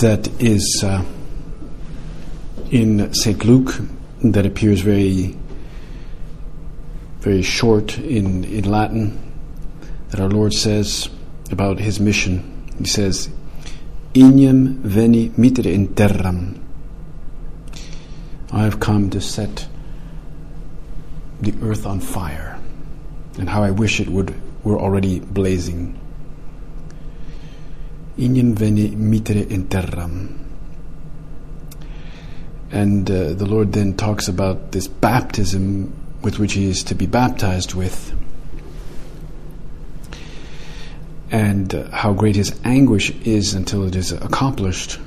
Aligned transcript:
that 0.00 0.28
is 0.40 0.82
uh, 0.82 1.04
in 2.70 3.12
St. 3.12 3.44
Luke 3.44 3.74
that 4.24 4.46
appears 4.46 4.80
very, 4.80 5.36
very 7.20 7.42
short 7.42 7.98
in, 7.98 8.44
in 8.44 8.64
Latin 8.64 9.18
that 10.08 10.20
our 10.20 10.28
Lord 10.28 10.54
says 10.54 11.10
about 11.50 11.78
his 11.78 12.00
mission. 12.00 12.66
He 12.78 12.86
says, 12.86 13.28
Ignem 14.14 14.78
veni 14.78 15.28
mittere 15.30 15.72
in 15.72 15.88
terram. 15.88 16.58
I 18.52 18.62
have 18.62 18.80
come 18.80 19.10
to 19.10 19.20
set 19.20 19.68
the 21.40 21.54
earth 21.62 21.86
on 21.86 22.00
fire, 22.00 22.58
and 23.38 23.48
how 23.48 23.62
I 23.62 23.70
wish 23.70 24.00
it 24.00 24.08
would 24.08 24.34
were 24.64 24.78
already 24.78 25.20
blazing. 25.20 25.98
Ignem 28.20 28.54
veni 28.54 28.90
mittere 28.90 29.50
in 29.50 29.66
terram. 29.68 30.36
And 32.70 33.10
uh, 33.10 33.32
the 33.32 33.46
Lord 33.46 33.72
then 33.72 33.96
talks 33.96 34.28
about 34.28 34.72
this 34.72 34.86
baptism 34.86 35.92
with 36.22 36.38
which 36.38 36.52
he 36.52 36.68
is 36.68 36.84
to 36.84 36.94
be 36.94 37.06
baptized 37.06 37.74
with 37.74 38.14
and 41.30 41.74
uh, 41.74 41.88
how 41.90 42.12
great 42.12 42.36
his 42.36 42.58
anguish 42.64 43.10
is 43.24 43.54
until 43.54 43.86
it 43.86 43.94
is 43.94 44.12
accomplished. 44.12 44.98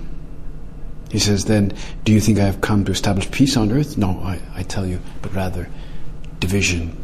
He 1.11 1.19
says, 1.19 1.45
Then, 1.45 1.73
do 2.03 2.13
you 2.13 2.19
think 2.19 2.39
I 2.39 2.45
have 2.45 2.61
come 2.61 2.85
to 2.85 2.91
establish 2.91 3.29
peace 3.29 3.57
on 3.57 3.71
earth? 3.71 3.97
No, 3.97 4.19
I, 4.23 4.39
I 4.55 4.63
tell 4.63 4.85
you, 4.85 4.99
but 5.21 5.33
rather 5.33 5.69
division. 6.39 6.97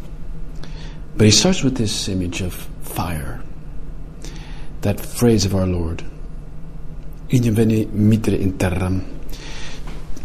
But 1.15 1.25
he 1.25 1.31
starts 1.31 1.63
with 1.63 1.75
this 1.75 2.07
image 2.07 2.41
of 2.41 2.53
fire, 2.81 3.41
that 4.81 4.99
phrase 4.99 5.45
of 5.45 5.55
our 5.55 5.67
Lord. 5.67 6.03
mittere 7.29 8.39
in 8.39 8.53
terram. 8.57 9.03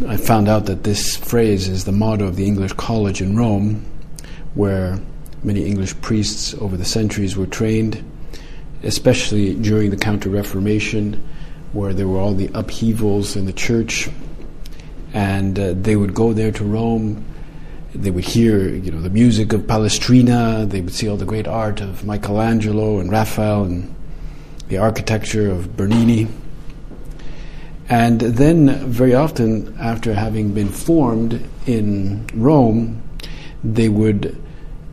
I 0.09 0.17
found 0.17 0.49
out 0.49 0.67
that 0.67 0.85
this 0.85 1.17
phrase 1.17 1.69
is 1.69 1.85
the 1.85 1.93
motto 1.93 2.27
of 2.27 2.37
the 2.37 2.47
English 2.47 2.73
College 2.73 3.21
in 3.21 3.37
Rome, 3.37 3.85
where 4.55 4.99
many 5.43 5.65
English 5.65 6.01
priests 6.01 6.55
over 6.55 6.77
the 6.77 6.85
centuries 6.85 7.37
were 7.37 7.47
trained 7.47 8.03
especially 8.85 9.55
during 9.55 9.91
the 9.91 9.97
Counter 9.97 10.29
Reformation, 10.29 11.23
where 11.73 11.93
there 11.93 12.07
were 12.07 12.19
all 12.19 12.35
the 12.35 12.51
upheavals 12.55 13.35
in 13.35 13.47
the 13.47 13.53
church, 13.53 14.09
and 15.13 15.59
uh, 15.59 15.73
they 15.75 15.97
would 15.97 16.15
go 16.15 16.33
there 16.33 16.53
to 16.53 16.65
Rome. 16.65 17.25
They 17.95 18.11
would 18.11 18.25
hear, 18.25 18.69
you 18.69 18.91
know, 18.91 19.01
the 19.01 19.11
music 19.11 19.53
of 19.53 19.63
Palestrina. 19.63 20.69
They 20.69 20.81
would 20.81 20.93
see 20.93 21.09
all 21.09 21.17
the 21.17 21.25
great 21.25 21.49
art 21.49 21.81
of 21.81 22.05
Michelangelo 22.05 22.99
and 22.99 23.11
Raphael, 23.11 23.65
and 23.65 23.95
the 24.69 24.79
architecture 24.79 25.51
of 25.51 25.77
Bernini. 25.77 26.29
And 27.89 28.21
then, 28.21 28.91
very 28.91 29.15
often, 29.15 29.77
after 29.79 30.15
having 30.15 30.55
been 30.55 30.69
formed 30.69 31.47
in 31.67 32.27
Rome, 32.33 33.03
they 33.63 33.89
would 33.89 34.41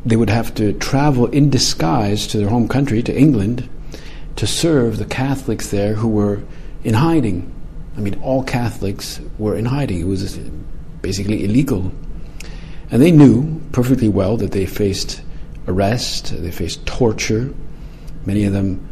they 0.06 0.16
would 0.16 0.30
have 0.30 0.54
to 0.56 0.74
travel 0.74 1.28
in 1.28 1.50
disguise 1.50 2.26
to 2.28 2.38
their 2.40 2.50
home 2.50 2.68
country, 2.68 3.04
to 3.04 3.16
England, 3.16 3.70
to 4.36 4.48
serve 4.48 4.98
the 4.98 5.06
Catholics 5.06 5.70
there 5.70 5.94
who 5.94 6.08
were 6.08 6.42
in 6.84 6.96
hiding. 6.96 7.54
I 7.96 8.00
mean, 8.00 8.20
all 8.24 8.44
Catholics 8.44 9.22
were 9.38 9.56
in 9.56 9.66
hiding. 9.66 10.02
It 10.02 10.08
was 10.08 10.38
basically 11.02 11.44
illegal. 11.44 11.92
And 12.90 13.02
they 13.02 13.12
knew 13.12 13.62
perfectly 13.72 14.10
well 14.10 14.38
that 14.38 14.52
they 14.52 14.66
faced 14.66 15.22
arrest, 15.68 16.34
they 16.42 16.52
faced 16.52 16.86
torture, 16.86 17.54
many 18.26 18.44
of 18.46 18.54
them 18.54 18.88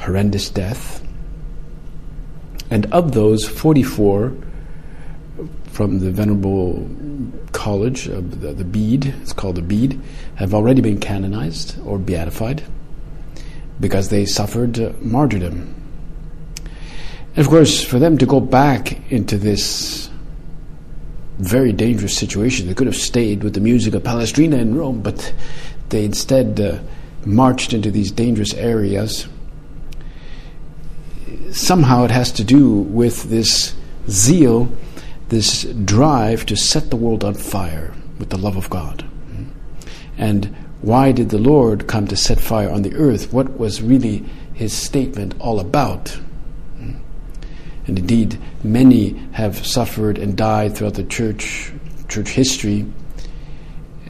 horrendous 0.00 0.50
death. 0.50 1.06
And 2.70 2.86
of 2.92 3.12
those, 3.12 3.48
44 3.48 4.32
from 5.66 6.00
the 6.00 6.10
Venerable 6.10 6.88
College 7.52 8.06
of 8.08 8.40
the, 8.40 8.52
the 8.52 8.64
Bede, 8.64 9.06
it's 9.22 9.32
called 9.32 9.56
the 9.56 9.62
Bede, 9.62 10.00
have 10.36 10.54
already 10.54 10.80
been 10.80 10.98
canonized 10.98 11.78
or 11.84 11.98
beatified 11.98 12.62
because 13.80 14.10
they 14.10 14.26
suffered 14.26 14.78
uh, 14.78 14.92
martyrdom. 15.00 15.74
And 17.36 17.38
of 17.38 17.48
course, 17.48 17.82
for 17.82 17.98
them 17.98 18.18
to 18.18 18.26
go 18.26 18.40
back 18.40 19.10
into 19.10 19.38
this 19.38 20.10
very 21.38 21.72
dangerous 21.72 22.16
situation, 22.16 22.66
they 22.66 22.74
could 22.74 22.86
have 22.86 22.96
stayed 22.96 23.42
with 23.42 23.54
the 23.54 23.60
music 23.60 23.94
of 23.94 24.02
Palestrina 24.02 24.58
in 24.58 24.74
Rome, 24.74 25.00
but 25.00 25.32
they 25.88 26.04
instead 26.04 26.60
uh, 26.60 26.78
marched 27.24 27.72
into 27.72 27.90
these 27.90 28.10
dangerous 28.10 28.52
areas. 28.54 29.26
Somehow 31.52 32.04
it 32.04 32.10
has 32.10 32.32
to 32.32 32.44
do 32.44 32.70
with 32.70 33.24
this 33.24 33.74
zeal, 34.08 34.70
this 35.28 35.64
drive 35.64 36.46
to 36.46 36.56
set 36.56 36.90
the 36.90 36.96
world 36.96 37.24
on 37.24 37.34
fire 37.34 37.92
with 38.18 38.30
the 38.30 38.38
love 38.38 38.56
of 38.56 38.70
God. 38.70 39.04
And 40.16 40.54
why 40.82 41.12
did 41.12 41.30
the 41.30 41.38
Lord 41.38 41.86
come 41.86 42.06
to 42.08 42.16
set 42.16 42.40
fire 42.40 42.70
on 42.70 42.82
the 42.82 42.94
earth? 42.94 43.32
What 43.32 43.58
was 43.58 43.82
really 43.82 44.24
his 44.54 44.72
statement 44.72 45.34
all 45.38 45.60
about? 45.60 46.18
And 47.86 47.98
indeed, 47.98 48.38
many 48.62 49.10
have 49.32 49.66
suffered 49.66 50.18
and 50.18 50.36
died 50.36 50.76
throughout 50.76 50.94
the 50.94 51.04
church, 51.04 51.72
church 52.08 52.28
history, 52.28 52.86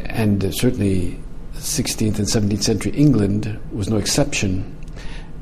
and 0.01 0.55
certainly 0.55 1.19
16th 1.55 2.19
and 2.19 2.27
17th 2.27 2.63
century 2.63 2.93
England 2.93 3.59
was 3.73 3.89
no 3.89 3.97
exception. 3.97 4.77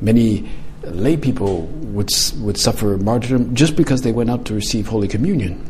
Many 0.01 0.49
lay 0.83 1.17
people 1.17 1.63
would, 1.63 2.11
would 2.39 2.57
suffer 2.57 2.97
martyrdom 2.97 3.55
just 3.55 3.77
because 3.77 4.03
they 4.03 4.13
went 4.13 4.31
out 4.31 4.45
to 4.47 4.55
receive 4.55 4.87
Holy 4.89 5.09
Communion. 5.09 5.65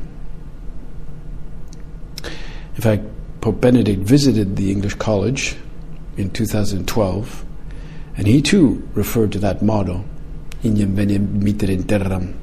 In 2.23 2.83
fact, 2.83 3.03
Pope 3.41 3.61
Benedict 3.61 4.01
visited 4.01 4.57
the 4.57 4.71
English 4.71 4.95
College 4.95 5.57
in 6.17 6.31
2012, 6.31 7.45
and 8.17 8.27
he 8.27 8.43
too 8.43 8.89
referred 8.95 9.33
to 9.33 9.39
that 9.39 9.63
motto, 9.63 10.05
Ignem 10.63 10.95
veni 10.95 11.19
mittere 11.19 11.71
in 11.71 11.85
terram. 11.85 12.35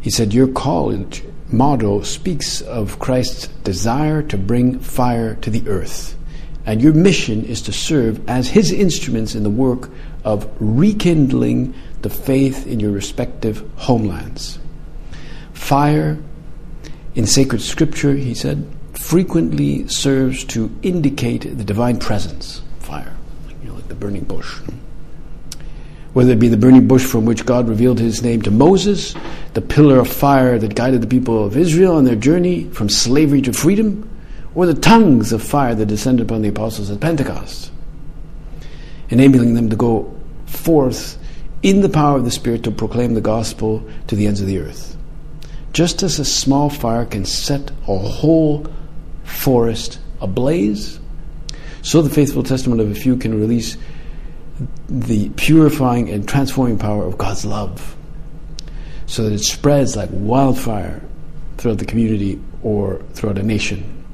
He 0.00 0.10
said, 0.10 0.32
Your 0.32 0.48
college 0.48 1.24
motto 1.50 2.02
speaks 2.02 2.60
of 2.62 2.98
Christ's 2.98 3.48
desire 3.64 4.22
to 4.22 4.38
bring 4.38 4.78
fire 4.78 5.34
to 5.36 5.50
the 5.50 5.68
earth, 5.68 6.16
and 6.64 6.80
your 6.80 6.92
mission 6.92 7.44
is 7.44 7.60
to 7.62 7.72
serve 7.72 8.28
as 8.28 8.48
his 8.48 8.70
instruments 8.70 9.34
in 9.34 9.42
the 9.42 9.50
work 9.50 9.90
of 10.28 10.46
rekindling 10.60 11.72
the 12.02 12.10
faith 12.10 12.66
in 12.66 12.78
your 12.78 12.90
respective 12.90 13.64
homelands. 13.76 14.58
Fire 15.54 16.18
in 17.14 17.26
sacred 17.26 17.62
scripture, 17.62 18.14
he 18.14 18.34
said, 18.34 18.70
frequently 18.92 19.88
serves 19.88 20.44
to 20.44 20.70
indicate 20.82 21.56
the 21.56 21.64
divine 21.64 21.98
presence, 21.98 22.60
fire, 22.78 23.16
you 23.62 23.68
know, 23.68 23.74
like 23.74 23.88
the 23.88 23.94
burning 23.94 24.24
bush. 24.24 24.60
Whether 26.12 26.32
it 26.32 26.38
be 26.38 26.48
the 26.48 26.58
burning 26.58 26.86
bush 26.86 27.06
from 27.06 27.24
which 27.24 27.46
God 27.46 27.66
revealed 27.66 27.98
his 27.98 28.22
name 28.22 28.42
to 28.42 28.50
Moses, 28.50 29.14
the 29.54 29.62
pillar 29.62 29.98
of 29.98 30.08
fire 30.08 30.58
that 30.58 30.74
guided 30.74 31.00
the 31.00 31.06
people 31.06 31.42
of 31.42 31.56
Israel 31.56 31.96
on 31.96 32.04
their 32.04 32.16
journey 32.16 32.64
from 32.64 32.90
slavery 32.90 33.40
to 33.42 33.52
freedom, 33.54 34.10
or 34.54 34.66
the 34.66 34.74
tongues 34.74 35.32
of 35.32 35.42
fire 35.42 35.74
that 35.74 35.86
descended 35.86 36.26
upon 36.26 36.42
the 36.42 36.48
apostles 36.48 36.90
at 36.90 37.00
Pentecost, 37.00 37.72
enabling 39.08 39.54
them 39.54 39.70
to 39.70 39.76
go 39.76 40.14
forth 40.48 41.18
in 41.62 41.80
the 41.80 41.88
power 41.88 42.16
of 42.16 42.24
the 42.24 42.30
Spirit 42.30 42.64
to 42.64 42.70
proclaim 42.70 43.14
the 43.14 43.20
gospel 43.20 43.88
to 44.06 44.16
the 44.16 44.26
ends 44.26 44.40
of 44.40 44.46
the 44.46 44.58
earth. 44.58 44.96
Just 45.72 46.02
as 46.02 46.18
a 46.18 46.24
small 46.24 46.70
fire 46.70 47.04
can 47.04 47.24
set 47.24 47.70
a 47.86 47.98
whole 47.98 48.66
forest 49.24 50.00
ablaze, 50.20 50.98
so 51.82 52.02
the 52.02 52.10
faithful 52.10 52.42
testimony 52.42 52.82
of 52.82 52.90
a 52.90 52.94
few 52.94 53.16
can 53.16 53.38
release 53.38 53.76
the 54.88 55.28
purifying 55.30 56.10
and 56.10 56.28
transforming 56.28 56.78
power 56.78 57.04
of 57.04 57.16
God's 57.16 57.44
love 57.44 57.96
so 59.06 59.22
that 59.22 59.32
it 59.32 59.40
spreads 59.40 59.96
like 59.96 60.10
wildfire 60.12 61.00
throughout 61.56 61.78
the 61.78 61.84
community 61.84 62.40
or 62.62 63.00
throughout 63.14 63.38
a 63.38 63.42
nation. 63.42 64.04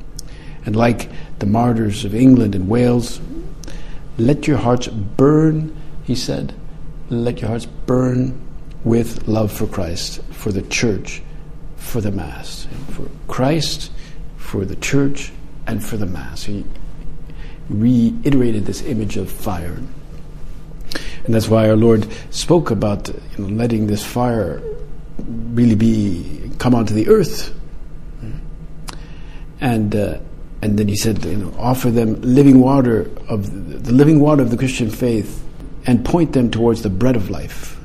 And 0.67 0.77
like 0.77 1.11
the 1.41 1.47
martyrs 1.47 2.05
of 2.05 2.15
England 2.15 2.55
and 2.55 2.69
Wales, 2.69 3.21
let 4.19 4.47
your 4.47 4.57
hearts 4.57 4.87
burn, 4.87 5.77
he 6.05 6.15
said, 6.15 6.55
let 7.11 7.41
your 7.41 7.49
hearts 7.49 7.67
burn 7.67 8.41
with 8.85 9.27
love 9.29 9.53
for 9.53 9.67
Christ, 9.67 10.23
for 10.31 10.53
the 10.53 10.63
church, 10.63 11.23
for 11.77 12.01
the 12.01 12.13
Mass. 12.13 12.67
For 12.91 13.09
Christ, 13.29 13.91
for 14.37 14.65
the 14.65 14.77
church, 14.77 15.33
and 15.67 15.85
for 15.85 15.97
the 15.97 16.07
Mass. 16.07 16.45
He 16.45 16.65
reiterated 17.69 18.67
this 18.67 18.83
image 18.83 19.17
of 19.17 19.31
fire. 19.31 19.81
And 21.25 21.35
that's 21.35 21.49
why 21.49 21.69
our 21.69 21.77
Lord 21.77 22.07
spoke 22.31 22.71
about 22.71 23.09
you 23.09 23.15
know, 23.39 23.55
letting 23.55 23.87
this 23.87 24.05
fire 24.05 24.63
really 25.27 25.75
be 25.75 26.51
come 26.59 26.75
onto 26.75 26.95
the 26.95 27.09
earth. 27.09 27.55
And 29.61 29.95
uh, 29.97 30.19
and 30.61 30.79
then 30.79 30.89
he 30.89 30.97
said, 30.97 31.25
you 31.25 31.37
know, 31.37 31.55
offer 31.59 31.91
them 31.91 32.21
living 32.21 32.61
water 32.61 33.11
of 33.29 33.83
the 33.85 33.93
living 33.93 34.21
water 34.21 34.43
of 34.43 34.51
the 34.51 34.57
Christian 34.57 34.91
faith, 34.91 35.43
and 35.87 36.05
point 36.05 36.33
them 36.33 36.51
towards 36.51 36.83
the 36.83 36.91
bread 36.91 37.17
of 37.17 37.31
life, 37.31 37.79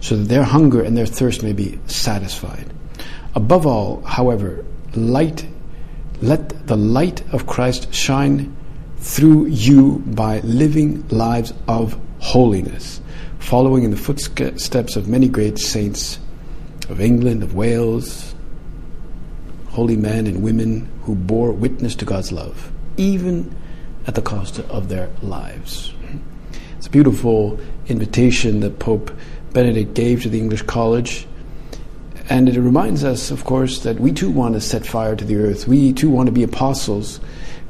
so 0.00 0.16
that 0.16 0.28
their 0.28 0.42
hunger 0.42 0.82
and 0.82 0.96
their 0.96 1.06
thirst 1.06 1.42
may 1.42 1.52
be 1.52 1.78
satisfied. 1.86 2.72
Above 3.34 3.66
all, 3.66 4.02
however, 4.02 4.64
light, 4.94 5.46
let 6.20 6.66
the 6.66 6.76
light 6.76 7.22
of 7.32 7.46
Christ 7.46 7.92
shine 7.92 8.56
through 8.98 9.46
you 9.46 10.02
by 10.06 10.40
living 10.40 11.06
lives 11.08 11.52
of 11.68 11.98
holiness, 12.20 13.00
following 13.38 13.84
in 13.84 13.90
the 13.90 13.96
footsteps 13.96 14.96
of 14.96 15.08
many 15.08 15.28
great 15.28 15.58
saints 15.58 16.18
of 16.88 17.00
England, 17.00 17.42
of 17.42 17.54
Wales, 17.54 18.34
holy 19.68 19.96
men 19.96 20.26
and 20.26 20.42
women 20.42 20.88
who 21.02 21.14
bore 21.14 21.50
witness 21.52 21.94
to 21.96 22.04
God's 22.04 22.30
love, 22.30 22.70
even 22.96 23.54
at 24.06 24.14
the 24.14 24.22
cost 24.22 24.60
of 24.60 24.88
their 24.88 25.10
lives. 25.22 25.93
It's 26.84 26.88
a 26.90 26.90
beautiful 26.90 27.58
invitation 27.86 28.60
that 28.60 28.78
Pope 28.78 29.10
Benedict 29.54 29.94
gave 29.94 30.22
to 30.24 30.28
the 30.28 30.38
English 30.38 30.60
College. 30.60 31.26
And 32.28 32.46
it 32.46 32.60
reminds 32.60 33.04
us, 33.04 33.30
of 33.30 33.46
course, 33.46 33.84
that 33.84 33.98
we 33.98 34.12
too 34.12 34.30
want 34.30 34.52
to 34.52 34.60
set 34.60 34.84
fire 34.84 35.16
to 35.16 35.24
the 35.24 35.36
earth. 35.36 35.66
We 35.66 35.94
too 35.94 36.10
want 36.10 36.26
to 36.26 36.32
be 36.32 36.42
apostles. 36.42 37.20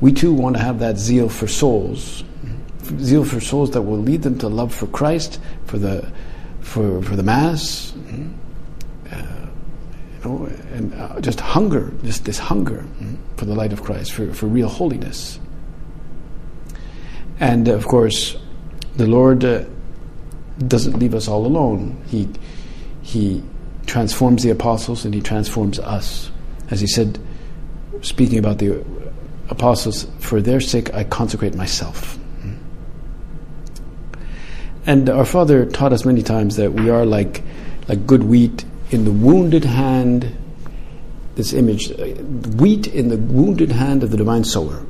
We 0.01 0.13
too 0.13 0.35
want 0.35 0.57
to 0.57 0.63
have 0.63 0.81
that 0.81 0.99
zeal 0.99 1.29
for 1.29 1.47
souls 1.47 2.25
zeal 2.99 3.25
for 3.25 3.41
souls 3.41 3.71
that 3.71 3.83
will 3.83 3.99
lead 3.99 4.23
them 4.23 4.37
to 4.41 4.49
love 4.49 4.75
for 4.75 4.89
Christ, 4.89 5.39
for 5.67 5.79
the 5.79 6.11
for 6.61 7.01
for 7.01 7.15
the 7.15 7.23
Mass, 7.23 7.95
uh, 9.13 9.17
you 9.17 10.25
know, 10.25 10.47
and 10.73 10.93
uh, 10.93 11.21
just 11.21 11.39
hunger, 11.39 11.93
just 12.03 12.25
this 12.25 12.41
hunger 12.41 12.85
for 13.37 13.45
the 13.45 13.55
light 13.55 13.73
of 13.73 13.85
Christ, 13.85 14.11
for 14.11 14.35
for 14.35 14.47
real 14.47 14.69
holiness. 14.69 15.39
And 17.39 17.69
of 17.69 17.87
course, 17.87 18.37
the 18.97 19.07
Lord 19.07 19.45
uh, 19.45 19.65
doesn't 20.67 20.99
leave 20.99 21.15
us 21.15 21.29
all 21.29 21.47
alone. 21.47 22.03
He 22.07 22.29
he 23.03 23.43
transforms 23.87 24.43
the 24.43 24.51
apostles 24.51 25.05
and 25.05 25.15
he 25.15 25.21
transforms 25.21 25.79
us, 25.79 26.31
as 26.71 26.81
he 26.81 26.87
said, 26.87 27.19
speaking 28.01 28.39
about 28.39 28.59
the 28.59 28.85
apostles. 29.51 30.07
For 30.19 30.41
their 30.41 30.61
sake, 30.61 30.95
I 30.95 31.05
consecrate 31.05 31.55
myself. 31.55 32.19
And 34.87 35.09
our 35.09 35.25
Father 35.25 35.65
taught 35.65 35.93
us 35.93 36.05
many 36.05 36.23
times 36.23 36.57
that 36.57 36.73
we 36.73 36.91
are 36.91 37.07
like, 37.07 37.43
like 37.89 38.07
good 38.07 38.25
wheat 38.25 38.65
in 38.91 39.05
the 39.05 39.13
wounded 39.13 39.65
hand, 39.65 40.37
this 41.37 41.53
image, 41.53 41.91
uh, 41.91 42.05
wheat 42.57 42.87
in 42.87 43.09
the 43.09 43.17
wounded 43.17 43.73
hand 43.73 44.03
of 44.03 44.11
the 44.11 44.17
divine 44.17 44.45
sower. 44.45 44.85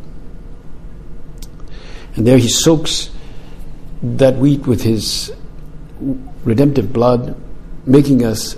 And 2.17 2.27
there 2.27 2.39
he 2.39 2.49
soaks 2.49 3.11
that 4.05 4.37
wheat 4.37 4.67
with 4.67 4.83
his 4.83 5.33
redemptive 6.45 6.93
blood, 6.93 7.41
making 7.87 8.25
us 8.25 8.56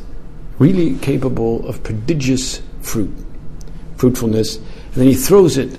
really 0.58 0.96
capable 0.98 1.66
of 1.68 1.82
prodigious 1.82 2.60
fruit, 2.80 3.14
fruitfulness. 3.96 4.56
And 4.56 4.94
then 4.94 5.06
he 5.06 5.14
throws 5.14 5.56
it 5.56 5.78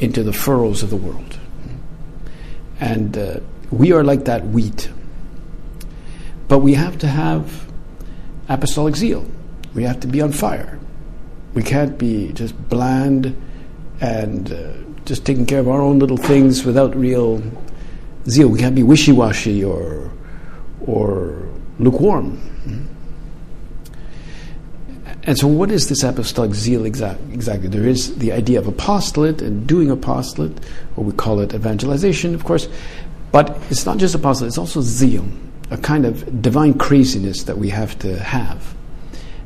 into 0.00 0.22
the 0.22 0.32
furrows 0.32 0.82
of 0.82 0.90
the 0.90 0.96
world. 0.96 1.38
And 2.78 3.16
uh, 3.16 3.40
we 3.70 3.92
are 3.92 4.04
like 4.04 4.24
that 4.26 4.46
wheat. 4.46 4.90
But 6.48 6.58
we 6.58 6.74
have 6.74 6.98
to 6.98 7.06
have 7.06 7.70
apostolic 8.48 8.96
zeal. 8.96 9.24
We 9.74 9.84
have 9.84 10.00
to 10.00 10.08
be 10.08 10.20
on 10.20 10.32
fire. 10.32 10.78
We 11.54 11.62
can't 11.62 11.96
be 11.96 12.32
just 12.32 12.54
bland 12.68 13.40
and 14.00 14.52
uh, 14.52 14.72
just 15.04 15.24
taking 15.24 15.46
care 15.46 15.60
of 15.60 15.68
our 15.68 15.80
own 15.80 15.98
little 15.98 16.16
things 16.16 16.64
without 16.64 16.94
real 16.94 17.42
zeal. 18.28 18.48
We 18.48 18.58
can't 18.58 18.74
be 18.74 18.82
wishy 18.82 19.12
washy 19.12 19.64
or, 19.64 20.10
or 20.86 21.48
lukewarm. 21.78 22.40
And 25.24 25.38
so, 25.38 25.46
what 25.46 25.70
is 25.70 25.88
this 25.88 26.02
apostolic 26.02 26.54
zeal 26.54 26.86
exact, 26.86 27.20
exactly? 27.32 27.68
There 27.68 27.86
is 27.86 28.16
the 28.16 28.32
idea 28.32 28.58
of 28.58 28.66
apostolate 28.66 29.42
and 29.42 29.66
doing 29.66 29.90
apostolate, 29.90 30.58
or 30.96 31.04
we 31.04 31.12
call 31.12 31.40
it 31.40 31.54
evangelization, 31.54 32.34
of 32.34 32.44
course. 32.44 32.68
But 33.30 33.56
it's 33.70 33.84
not 33.84 33.98
just 33.98 34.14
apostle, 34.14 34.46
it's 34.46 34.58
also 34.58 34.80
zeal, 34.80 35.24
a 35.70 35.76
kind 35.76 36.06
of 36.06 36.42
divine 36.42 36.74
craziness 36.74 37.44
that 37.44 37.58
we 37.58 37.68
have 37.68 37.98
to 38.00 38.18
have. 38.18 38.74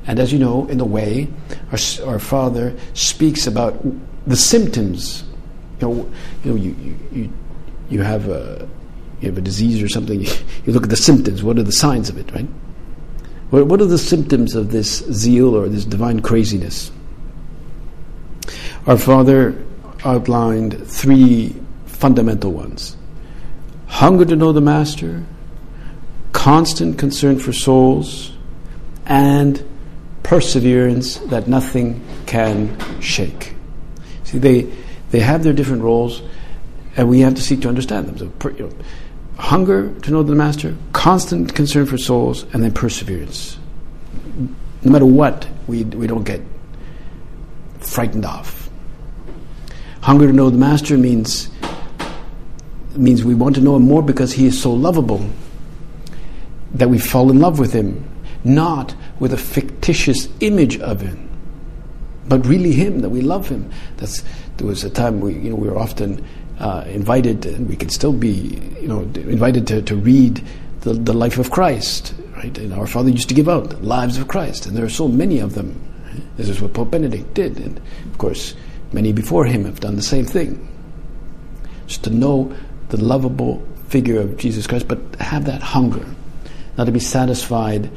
And 0.06 0.20
as 0.20 0.32
you 0.32 0.38
know, 0.38 0.67
in 0.69 0.81
a 0.81 0.85
way, 0.85 1.29
our, 1.73 1.79
our 2.06 2.19
Father 2.19 2.75
speaks 2.94 3.47
about 3.47 3.77
the 4.27 4.37
symptoms. 4.37 5.25
You 5.81 5.88
know, 5.88 6.12
you, 6.44 6.50
know, 6.50 6.56
you, 6.56 6.77
you, 6.81 6.97
you, 7.12 7.32
have 8.02 8.29
a, 8.29 8.69
you 9.20 9.29
have 9.29 9.38
a 9.38 9.43
disease 9.43 9.82
or 9.82 9.88
something, 9.88 10.20
you 10.64 10.73
look 10.73 10.85
at 10.85 10.91
the 10.91 10.96
symptoms. 10.96 11.43
What 11.43 11.58
are 11.58 11.62
the 11.62 11.73
signs 11.73 12.08
of 12.08 12.19
it, 12.19 12.31
right? 12.32 12.49
What, 13.50 13.67
what 13.67 13.81
are 13.81 13.87
the 13.87 13.99
symptoms 13.99 14.55
of 14.55 14.70
this 14.70 14.99
zeal 15.12 15.55
or 15.55 15.69
this 15.69 15.85
divine 15.85 16.20
craziness? 16.20 16.91
Our 18.87 18.99
Father 18.99 19.64
outlined 20.05 20.87
three 20.87 21.55
fundamental 21.87 22.52
ones 22.52 22.96
hunger 23.87 24.25
to 24.25 24.35
know 24.35 24.50
the 24.50 24.61
Master, 24.61 25.25
constant 26.32 26.99
concern 26.99 27.38
for 27.38 27.52
souls, 27.52 28.32
and 29.06 29.64
perseverance 30.25 31.19
that 31.19 31.46
nothing 31.46 32.05
can 32.26 32.76
shake. 33.00 33.55
See, 34.24 34.39
they, 34.39 34.63
they 35.10 35.20
have 35.20 35.44
their 35.44 35.53
different 35.53 35.82
roles, 35.82 36.22
and 36.96 37.08
we 37.08 37.20
have 37.20 37.34
to 37.34 37.43
seek 37.43 37.63
to 37.63 37.69
understand 37.69 38.06
them. 38.06 38.19
So, 38.19 38.29
per, 38.39 38.51
you 38.51 38.69
know, 38.69 38.72
hunger 39.36 39.93
to 40.01 40.10
know 40.10 40.22
the 40.22 40.34
Master, 40.34 40.77
constant 40.93 41.55
concern 41.55 41.86
for 41.86 41.98
souls, 41.98 42.44
and 42.53 42.63
then 42.63 42.72
perseverance. 42.72 43.58
No 44.82 44.93
matter 44.93 45.06
what, 45.06 45.48
we, 45.67 45.84
we 45.84 46.06
don't 46.06 46.24
get 46.24 46.41
frightened 47.81 48.24
off. 48.24 48.70
Hunger 50.03 50.27
to 50.27 50.32
know 50.32 50.51
the 50.51 50.58
Master 50.58 50.98
means 50.98 51.48
means 52.96 53.24
we 53.24 53.34
want 53.34 53.56
to 53.56 53.60
know 53.60 53.77
him 53.77 53.82
more 53.82 54.03
because 54.03 54.32
he 54.32 54.46
is 54.46 54.60
so 54.60 54.72
lovable 54.72 55.29
that 56.74 56.89
we 56.89 56.98
fall 56.98 57.31
in 57.31 57.41
love 57.41 57.58
with 57.58 57.72
him, 57.72 58.08
not 58.44 58.94
with 59.19 59.32
a 59.32 59.36
fictitious 59.36 60.29
image 60.41 60.79
of 60.81 61.01
him, 61.01 61.29
but 62.29 62.44
really 62.46 62.72
him, 62.72 63.01
that 63.01 63.10
we 63.10 63.20
love 63.20 63.48
him. 63.48 63.70
That's, 63.96 64.22
there 64.56 64.67
was 64.67 64.84
a 64.84 64.91
time 64.91 65.20
we, 65.20 65.34
you 65.34 65.51
know, 65.51 65.56
we 65.56 65.69
were 65.69 65.79
often 65.79 66.24
uh, 66.58 66.84
invited, 66.87 67.46
and 67.46 67.69
we 67.69 67.77
can 67.77 67.89
still 67.89 68.13
be, 68.13 68.61
you 68.81 68.89
know, 68.89 69.01
invited 69.01 69.67
to, 69.69 69.82
to 69.82 69.96
read 69.96 70.43
the, 70.81 70.94
the 70.94 71.13
life 71.13 71.39
of 71.39 71.51
Christ, 71.51 72.15
right? 72.37 72.56
And 72.58 72.73
our 72.73 72.87
Father 72.87 73.11
used 73.11 73.29
to 73.29 73.34
give 73.34 73.49
out 73.49 73.82
lives 73.82 74.19
of 74.19 74.29
Christ, 74.29 74.67
and 74.67 74.77
there 74.77 74.84
are 74.84 74.91
so 74.91 75.08
many 75.08 75.41
of 75.41 75.55
them. 75.55 75.81
This 76.37 76.49
is 76.49 76.61
what 76.61 76.75
Pope 76.75 76.91
Benedict 76.91 77.34
did, 77.34 77.58
and 77.58 77.81
of 78.06 78.19
course, 78.19 78.55
many 78.93 79.13
before 79.13 79.44
him 79.44 79.65
have 79.65 79.81
done 79.81 79.96
the 79.96 80.03
same 80.03 80.25
thing. 80.25 80.69
Just 81.87 82.05
to 82.05 82.11
know 82.11 82.55
the 82.89 83.03
lovable 83.03 83.67
figure 83.89 84.20
of 84.20 84.37
Jesus 84.37 84.67
Christ, 84.67 84.87
but 84.87 84.99
have 85.20 85.44
that 85.46 85.63
hunger, 85.63 86.06
not 86.77 86.84
to 86.84 86.93
be 86.93 87.01
satisfied 87.01 87.91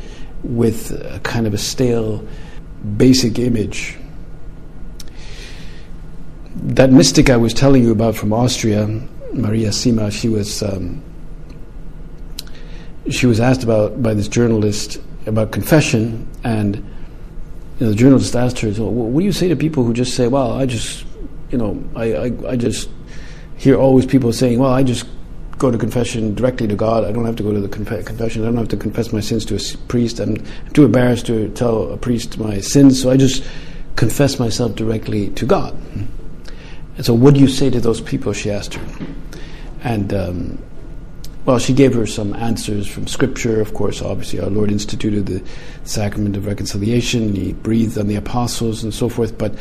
with 0.44 0.92
a 0.92 1.20
kind 1.20 1.48
of 1.48 1.54
a 1.54 1.58
stale, 1.58 2.26
basic 2.98 3.40
image. 3.40 3.98
That 6.64 6.92
mystic 6.92 7.30
I 7.30 7.38
was 7.38 7.54
telling 7.54 7.84
you 7.84 7.92
about 7.92 8.16
from 8.16 8.34
Austria, 8.34 8.88
Maria 9.34 9.70
Simma, 9.70 10.12
she 10.12 10.30
was 10.30 10.64
um, 10.64 11.02
she 13.10 13.26
was 13.26 13.40
asked 13.40 13.64
about 13.64 14.02
by 14.02 14.14
this 14.14 14.28
journalist 14.28 15.00
about 15.26 15.52
confession, 15.52 16.28
and 16.44 16.78
you 16.78 17.86
know, 17.86 17.90
the 17.90 17.96
journalist 17.96 18.36
asked 18.36 18.60
her, 18.60 18.74
so, 18.74 18.86
"What 18.86 19.20
do 19.20 19.26
you 19.26 19.32
say 19.32 19.48
to 19.50 19.56
people 19.56 19.84
who 19.84 19.94
just 19.94 20.16
say, 20.16 20.28
well, 20.28 20.54
I 20.54 20.66
just, 20.66 21.06
you 21.52 21.58
know, 21.58 21.84
I, 21.96 22.14
I, 22.14 22.32
I 22.50 22.56
just 22.56 22.90
hear 23.58 23.78
always 23.78 24.06
people 24.06 24.34
saying, 24.34 24.60
well, 24.60 24.72
I 24.72 24.84
just 24.84 25.06
go 25.58 25.72
to 25.72 25.78
confession 25.78 26.36
directly 26.36 26.68
to 26.68 26.76
God. 26.76 27.04
I 27.04 27.12
don't 27.12 27.26
have 27.26 27.36
to 27.38 27.44
go 27.44 27.52
to 27.52 27.60
the 27.60 27.70
conf- 27.70 28.06
confession. 28.06 28.44
I 28.44 28.46
don't 28.46 28.58
have 28.58 28.68
to 28.70 28.78
confess 28.78 29.12
my 29.12 29.20
sins 29.20 29.46
to 29.46 29.56
a 29.56 29.78
priest. 29.88 30.20
I'm 30.20 30.38
too 30.74 30.86
embarrassed 30.86 31.26
to 31.28 31.50
tell 31.50 31.92
a 31.92 31.98
priest 31.98 32.38
my 32.38 32.60
sins, 32.60 33.02
so 33.02 33.10
I 33.10 33.18
just 33.18 33.44
confess 33.96 34.40
myself 34.40 34.76
directly 34.76 35.30
to 35.30 35.46
God. 35.46 35.76
And 36.98 37.06
so, 37.06 37.14
what 37.14 37.36
do 37.36 37.40
you 37.40 37.48
say 37.48 37.70
to 37.70 37.80
those 37.80 38.02
people? 38.02 38.34
She 38.34 38.52
asked 38.52 38.74
her. 38.74 39.06
And 39.84 40.14
um, 40.14 40.60
well, 41.48 41.60
she 41.60 41.74
gave 41.74 41.94
her 41.94 42.06
some 42.06 42.34
answers 42.34 42.88
from 42.88 43.08
Scripture. 43.08 43.62
Of 43.62 43.74
course, 43.74 44.02
obviously, 44.02 44.42
our 44.42 44.50
Lord 44.50 44.70
instituted 44.70 45.28
the 45.28 45.42
sacrament 45.86 46.36
of 46.36 46.46
reconciliation. 46.46 47.34
He 47.36 47.54
breathed 47.54 47.98
on 47.98 48.08
the 48.08 48.16
apostles 48.16 48.84
and 48.84 48.94
so 48.94 49.08
forth. 49.08 49.38
But, 49.38 49.58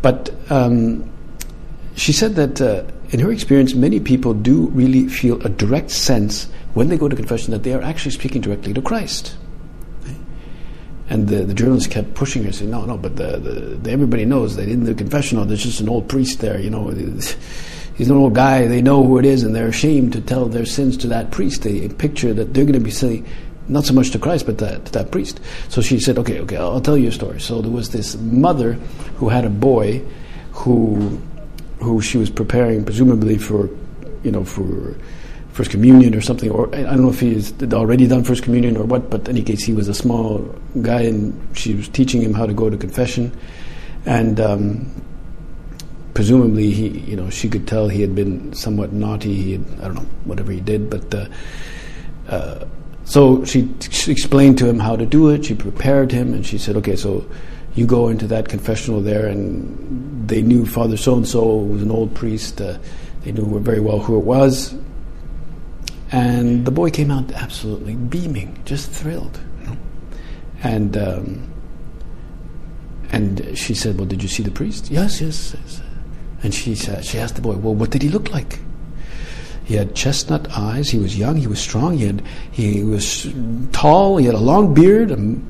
but 0.00 0.30
um, 0.50 1.10
she 1.96 2.12
said 2.12 2.36
that 2.36 2.62
uh, 2.62 2.84
in 3.10 3.20
her 3.20 3.30
experience, 3.30 3.74
many 3.74 4.00
people 4.00 4.32
do 4.32 4.68
really 4.68 5.06
feel 5.08 5.38
a 5.44 5.50
direct 5.50 5.90
sense 5.90 6.46
when 6.72 6.88
they 6.88 6.96
go 6.96 7.08
to 7.08 7.16
confession 7.16 7.52
that 7.52 7.62
they 7.62 7.74
are 7.74 7.82
actually 7.82 8.12
speaking 8.12 8.40
directly 8.40 8.72
to 8.72 8.80
Christ. 8.80 9.36
And 11.10 11.26
the, 11.26 11.44
the 11.44 11.54
journalist 11.54 11.90
kept 11.90 12.14
pushing 12.14 12.44
her, 12.44 12.52
saying, 12.52 12.70
"No, 12.70 12.84
no, 12.84 12.98
but 12.98 13.16
the, 13.16 13.38
the, 13.38 13.90
everybody 13.90 14.24
knows 14.24 14.56
that 14.56 14.68
in 14.68 14.84
the 14.84 14.94
confessional, 14.94 15.44
there's 15.44 15.62
just 15.62 15.80
an 15.80 15.88
old 15.88 16.08
priest 16.08 16.40
there. 16.40 16.60
You 16.60 16.70
know, 16.70 16.88
he's 16.88 18.10
an 18.10 18.16
old 18.16 18.34
guy. 18.34 18.66
They 18.66 18.82
know 18.82 19.02
who 19.02 19.18
it 19.18 19.24
is, 19.24 19.42
and 19.42 19.54
they're 19.54 19.68
ashamed 19.68 20.12
to 20.12 20.20
tell 20.20 20.46
their 20.46 20.66
sins 20.66 20.96
to 20.98 21.06
that 21.08 21.30
priest. 21.30 21.62
They 21.62 21.88
picture 21.88 22.34
that 22.34 22.52
they're 22.52 22.64
going 22.64 22.74
to 22.74 22.80
be 22.80 22.90
saying." 22.90 23.26
Not 23.70 23.84
so 23.84 23.92
much 23.92 24.12
to 24.12 24.18
Christ, 24.18 24.46
but 24.46 24.56
to, 24.58 24.78
to 24.78 24.92
that 24.92 25.10
priest. 25.10 25.40
So 25.68 25.82
she 25.82 26.00
said, 26.00 26.18
"Okay, 26.18 26.40
okay, 26.40 26.56
I'll 26.56 26.80
tell 26.80 26.96
you 26.96 27.08
a 27.08 27.12
story." 27.12 27.40
So 27.40 27.60
there 27.60 27.70
was 27.70 27.90
this 27.90 28.16
mother 28.16 28.74
who 29.16 29.28
had 29.28 29.44
a 29.44 29.50
boy, 29.50 30.02
who 30.52 31.20
who 31.80 32.00
she 32.00 32.18
was 32.18 32.30
preparing, 32.30 32.84
presumably 32.84 33.38
for, 33.38 33.68
you 34.22 34.30
know, 34.30 34.44
for 34.44 34.96
first 35.52 35.70
communion 35.70 36.14
or 36.14 36.20
something. 36.20 36.50
Or 36.50 36.74
I 36.74 36.82
don't 36.82 37.02
know 37.02 37.10
if 37.10 37.20
he's 37.20 37.52
already 37.72 38.06
done 38.06 38.24
first 38.24 38.42
communion 38.42 38.76
or 38.76 38.84
what. 38.84 39.10
But 39.10 39.22
in 39.22 39.36
any 39.36 39.42
case, 39.42 39.64
he 39.64 39.72
was 39.72 39.88
a 39.88 39.94
small 39.94 40.38
guy, 40.82 41.02
and 41.02 41.56
she 41.56 41.74
was 41.74 41.88
teaching 41.88 42.22
him 42.22 42.34
how 42.34 42.46
to 42.46 42.54
go 42.54 42.70
to 42.70 42.76
confession, 42.76 43.36
and. 44.06 44.40
Um, 44.40 45.04
presumably, 46.18 46.72
he, 46.72 46.88
you 47.08 47.14
know, 47.14 47.30
she 47.30 47.48
could 47.48 47.68
tell 47.68 47.88
he 47.88 48.00
had 48.00 48.12
been 48.12 48.52
somewhat 48.52 48.92
naughty. 48.92 49.36
He 49.36 49.52
had, 49.52 49.64
I 49.78 49.82
don't 49.82 49.94
know, 49.94 50.08
whatever 50.24 50.50
he 50.50 50.58
did, 50.58 50.90
but 50.90 51.14
uh, 51.14 51.28
uh, 52.26 52.64
so 53.04 53.44
she, 53.44 53.72
she 53.88 54.10
explained 54.10 54.58
to 54.58 54.68
him 54.68 54.80
how 54.80 54.96
to 54.96 55.06
do 55.06 55.30
it. 55.30 55.44
She 55.44 55.54
prepared 55.54 56.10
him, 56.10 56.34
and 56.34 56.44
she 56.44 56.58
said, 56.58 56.74
"Okay, 56.74 56.96
so 56.96 57.24
you 57.76 57.86
go 57.86 58.08
into 58.08 58.26
that 58.26 58.48
confessional 58.48 59.00
there, 59.00 59.28
and 59.28 60.28
they 60.28 60.42
knew 60.42 60.66
Father 60.66 60.96
so 60.96 61.14
and 61.14 61.28
so 61.28 61.58
was 61.58 61.82
an 61.82 61.92
old 61.92 62.12
priest. 62.16 62.60
Uh, 62.60 62.78
they 63.22 63.30
knew 63.30 63.58
very 63.60 63.78
well 63.78 64.00
who 64.00 64.18
it 64.18 64.24
was. 64.24 64.74
And 66.10 66.64
the 66.64 66.70
boy 66.70 66.90
came 66.90 67.10
out 67.10 67.30
absolutely 67.32 67.94
beaming, 67.94 68.60
just 68.64 68.90
thrilled. 68.90 69.40
And 70.62 70.96
um, 70.96 71.52
and 73.10 73.56
she 73.56 73.74
said, 73.74 73.96
"Well, 73.96 74.06
did 74.06 74.22
you 74.22 74.28
see 74.28 74.42
the 74.42 74.50
priest?" 74.50 74.90
Yes, 74.90 75.20
yes. 75.20 75.54
yes. 75.54 75.82
And 76.42 76.54
she 76.54 76.74
said, 76.74 77.04
she 77.04 77.18
asked 77.18 77.36
the 77.36 77.42
boy, 77.42 77.54
"Well, 77.56 77.74
what 77.74 77.90
did 77.90 78.02
he 78.02 78.08
look 78.08 78.32
like?" 78.32 78.58
He 79.64 79.74
had 79.74 79.94
chestnut 79.94 80.48
eyes. 80.56 80.88
He 80.88 80.98
was 80.98 81.16
young. 81.18 81.36
He 81.36 81.46
was 81.46 81.60
strong. 81.60 81.98
He 81.98 82.06
had 82.06 82.22
he 82.50 82.82
was 82.82 83.26
tall. 83.72 84.16
He 84.16 84.26
had 84.26 84.34
a 84.34 84.40
long 84.40 84.74
beard. 84.74 85.12
Um, 85.12 85.46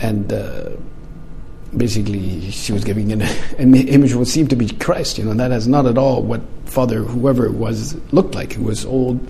and 0.00 0.32
uh, 0.32 0.70
basically 1.76 2.50
she 2.50 2.72
was 2.72 2.84
giving 2.84 3.12
an, 3.12 3.22
an 3.58 3.74
image 3.74 4.14
what 4.14 4.28
seemed 4.28 4.50
to 4.50 4.56
be 4.56 4.68
Christ, 4.68 5.18
you 5.18 5.24
know, 5.24 5.34
that 5.34 5.50
is 5.52 5.66
not 5.68 5.86
at 5.86 5.98
all 5.98 6.22
what 6.22 6.40
Father 6.66 7.02
whoever 7.02 7.46
it 7.46 7.54
was 7.54 7.96
looked 8.12 8.34
like. 8.34 8.52
He 8.52 8.60
was 8.60 8.84
old, 8.84 9.20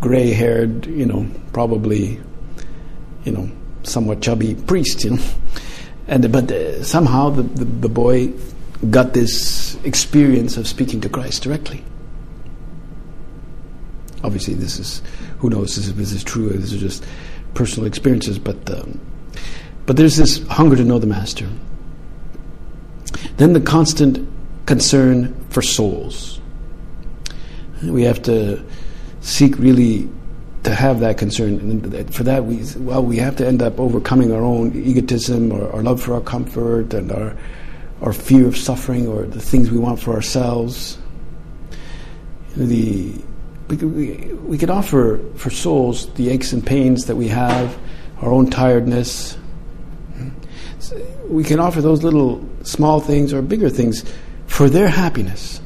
gray-haired, 0.00 0.86
you 0.86 1.06
know, 1.06 1.26
probably, 1.52 2.20
you 3.24 3.32
know, 3.32 3.50
somewhat 3.82 4.20
chubby 4.20 4.54
priest, 4.54 5.04
you 5.04 5.10
know, 5.10 5.22
and 6.08 6.30
but 6.32 6.50
uh, 6.50 6.82
somehow 6.82 7.30
the, 7.30 7.42
the, 7.42 7.64
the 7.64 7.88
boy 7.88 8.32
got 8.90 9.14
this 9.14 9.76
experience 9.84 10.56
of 10.56 10.66
speaking 10.66 11.00
to 11.00 11.08
Christ 11.08 11.42
directly. 11.42 11.82
Obviously, 14.22 14.54
this 14.54 14.78
is 14.78 15.02
who 15.38 15.50
knows 15.50 15.76
if 15.76 15.96
this 15.96 16.12
is 16.12 16.24
true. 16.24 16.48
Or 16.50 16.54
this 16.54 16.72
is 16.72 16.80
just 16.80 17.04
personal 17.54 17.86
experiences, 17.86 18.38
but. 18.38 18.70
Um, 18.70 19.00
but 19.86 19.96
there's 19.96 20.16
this 20.16 20.46
hunger 20.48 20.76
to 20.76 20.84
know 20.84 20.98
the 20.98 21.06
Master. 21.06 21.48
Then 23.36 23.52
the 23.52 23.60
constant 23.60 24.28
concern 24.66 25.34
for 25.50 25.62
souls. 25.62 26.40
We 27.82 28.02
have 28.04 28.22
to 28.22 28.64
seek 29.20 29.58
really 29.58 30.08
to 30.62 30.74
have 30.74 31.00
that 31.00 31.18
concern. 31.18 31.58
And 31.58 32.14
for 32.14 32.24
that, 32.24 32.44
we 32.44 32.64
well, 32.76 33.04
we 33.04 33.18
have 33.18 33.36
to 33.36 33.46
end 33.46 33.62
up 33.62 33.78
overcoming 33.78 34.32
our 34.32 34.42
own 34.42 34.74
egotism 34.74 35.52
or 35.52 35.70
our 35.72 35.82
love 35.82 36.02
for 36.02 36.14
our 36.14 36.20
comfort 36.20 36.94
and 36.94 37.12
our 37.12 37.36
our 38.00 38.12
fear 38.12 38.46
of 38.46 38.56
suffering 38.56 39.06
or 39.06 39.24
the 39.24 39.40
things 39.40 39.70
we 39.70 39.78
want 39.78 40.00
for 40.00 40.14
ourselves. 40.14 40.98
The 42.56 43.12
we, 43.68 43.76
we, 43.76 44.58
could 44.58 44.68
offer 44.68 45.20
for 45.36 45.48
souls 45.48 46.12
the 46.14 46.28
aches 46.28 46.52
and 46.52 46.64
pains 46.64 47.06
that 47.06 47.16
we 47.16 47.28
have, 47.28 47.78
our 48.20 48.30
own 48.30 48.50
tiredness, 48.50 49.38
we 51.28 51.44
can 51.44 51.60
offer 51.60 51.80
those 51.80 52.02
little 52.02 52.46
small 52.62 53.00
things 53.00 53.32
or 53.32 53.42
bigger 53.42 53.70
things 53.70 54.04
for 54.46 54.68
their 54.68 54.88
happiness. 54.88 55.60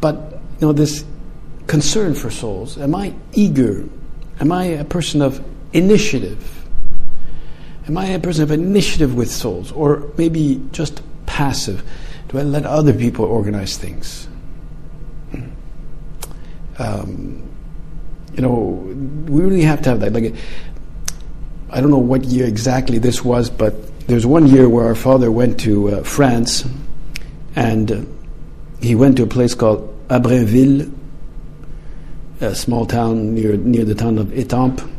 But 0.00 0.40
you 0.60 0.66
know 0.66 0.72
this 0.72 1.04
concern 1.66 2.14
for 2.14 2.30
souls. 2.30 2.78
Am 2.78 2.94
I 2.94 3.14
eager? 3.32 3.84
Am 4.40 4.52
I 4.52 4.64
a 4.64 4.84
person 4.84 5.22
of 5.22 5.44
initiative? 5.72 6.66
Am 7.88 7.96
I 7.96 8.06
a 8.06 8.18
person 8.18 8.42
of 8.42 8.50
initiative 8.50 9.14
with 9.14 9.30
souls, 9.30 9.72
or 9.72 10.10
maybe 10.18 10.60
just 10.72 11.02
passive? 11.26 11.82
Do 12.28 12.38
I 12.38 12.42
let 12.42 12.66
other 12.66 12.92
people 12.92 13.24
organize 13.24 13.76
things? 13.76 14.28
Um, 16.78 17.48
you 18.34 18.42
know, 18.42 18.52
we 19.28 19.40
really 19.40 19.62
have 19.62 19.80
to 19.82 19.90
have 19.90 20.00
that. 20.00 20.12
Like, 20.12 20.34
I 21.76 21.82
don't 21.82 21.90
know 21.90 21.98
what 21.98 22.24
year 22.24 22.46
exactly 22.46 22.96
this 22.96 23.22
was, 23.22 23.50
but 23.50 23.74
there's 24.08 24.24
one 24.24 24.46
year 24.46 24.66
where 24.66 24.86
our 24.86 24.94
father 24.94 25.30
went 25.30 25.60
to 25.60 25.90
uh, 25.90 26.02
France, 26.04 26.66
and 27.54 27.92
uh, 27.92 28.00
he 28.80 28.94
went 28.94 29.18
to 29.18 29.24
a 29.24 29.26
place 29.26 29.54
called 29.54 29.94
Abrinville, 30.08 30.90
a 32.40 32.54
small 32.54 32.86
town 32.86 33.34
near 33.34 33.58
near 33.58 33.84
the 33.84 33.94
town 33.94 34.16
of 34.16 34.28
Etampes, 34.28 34.90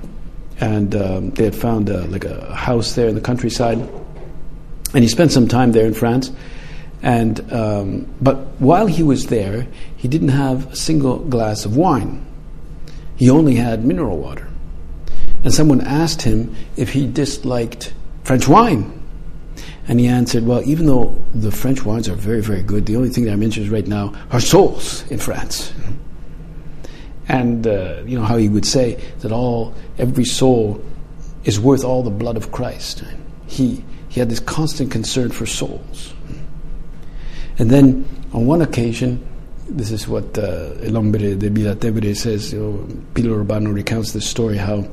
and 0.59 0.93
um, 0.93 1.31
they 1.31 1.45
had 1.45 1.55
found 1.55 1.89
uh, 1.89 2.05
like 2.09 2.25
a 2.25 2.53
house 2.53 2.93
there 2.93 3.07
in 3.07 3.15
the 3.15 3.21
countryside, 3.21 3.79
and 4.93 5.03
he 5.03 5.07
spent 5.07 5.31
some 5.31 5.47
time 5.47 5.71
there 5.71 5.87
in 5.87 5.95
France. 5.95 6.31
And 7.01 7.41
um, 7.51 8.05
but 8.21 8.35
while 8.59 8.85
he 8.85 9.01
was 9.01 9.25
there, 9.27 9.65
he 9.95 10.07
didn't 10.07 10.29
have 10.29 10.73
a 10.73 10.75
single 10.75 11.17
glass 11.17 11.65
of 11.65 11.75
wine. 11.75 12.23
He 13.15 13.31
only 13.31 13.55
had 13.55 13.83
mineral 13.83 14.19
water 14.19 14.47
and 15.47 15.53
someone 15.53 15.79
asked 15.79 16.23
him 16.23 16.53
if 16.75 16.91
he 16.91 17.07
disliked 17.07 17.93
French 18.25 18.49
wine. 18.49 19.01
And 19.87 19.97
he 19.97 20.05
answered, 20.05 20.45
Well, 20.45 20.61
even 20.67 20.87
though 20.87 21.23
the 21.33 21.51
French 21.51 21.85
wines 21.85 22.09
are 22.09 22.15
very, 22.15 22.41
very 22.41 22.61
good, 22.61 22.85
the 22.85 22.97
only 22.97 23.07
thing 23.07 23.23
that 23.23 23.31
I'm 23.31 23.41
interested 23.41 23.69
in 23.69 23.73
right 23.73 23.87
now 23.87 24.13
are 24.31 24.41
souls 24.41 25.09
in 25.09 25.19
France. 25.19 25.71
And, 27.29 27.65
uh, 27.65 28.01
you 28.05 28.19
know, 28.19 28.25
how 28.25 28.35
he 28.35 28.49
would 28.49 28.65
say 28.65 29.01
that 29.19 29.31
all, 29.31 29.73
every 29.97 30.25
soul 30.25 30.83
is 31.45 31.61
worth 31.61 31.85
all 31.85 32.03
the 32.03 32.09
blood 32.09 32.35
of 32.35 32.51
Christ. 32.51 33.05
He, 33.45 33.85
he 34.09 34.19
had 34.19 34.29
this 34.29 34.41
constant 34.41 34.91
concern 34.91 35.31
for 35.31 35.45
souls. 35.45 36.13
And 37.57 37.69
then 37.69 38.03
on 38.33 38.47
one 38.47 38.61
occasion, 38.61 39.25
this 39.69 39.91
is 39.91 40.09
what 40.09 40.37
uh, 40.37 40.73
El 40.83 40.95
Hombre 40.95 41.35
de 41.35 41.49
Villa 41.49 41.73
Tevere 41.73 42.17
says, 42.17 42.51
you 42.51 42.59
know, 42.59 43.03
Pilar 43.13 43.45
Urbano 43.45 43.73
recounts 43.73 44.11
this 44.11 44.29
story 44.29 44.57
how 44.57 44.85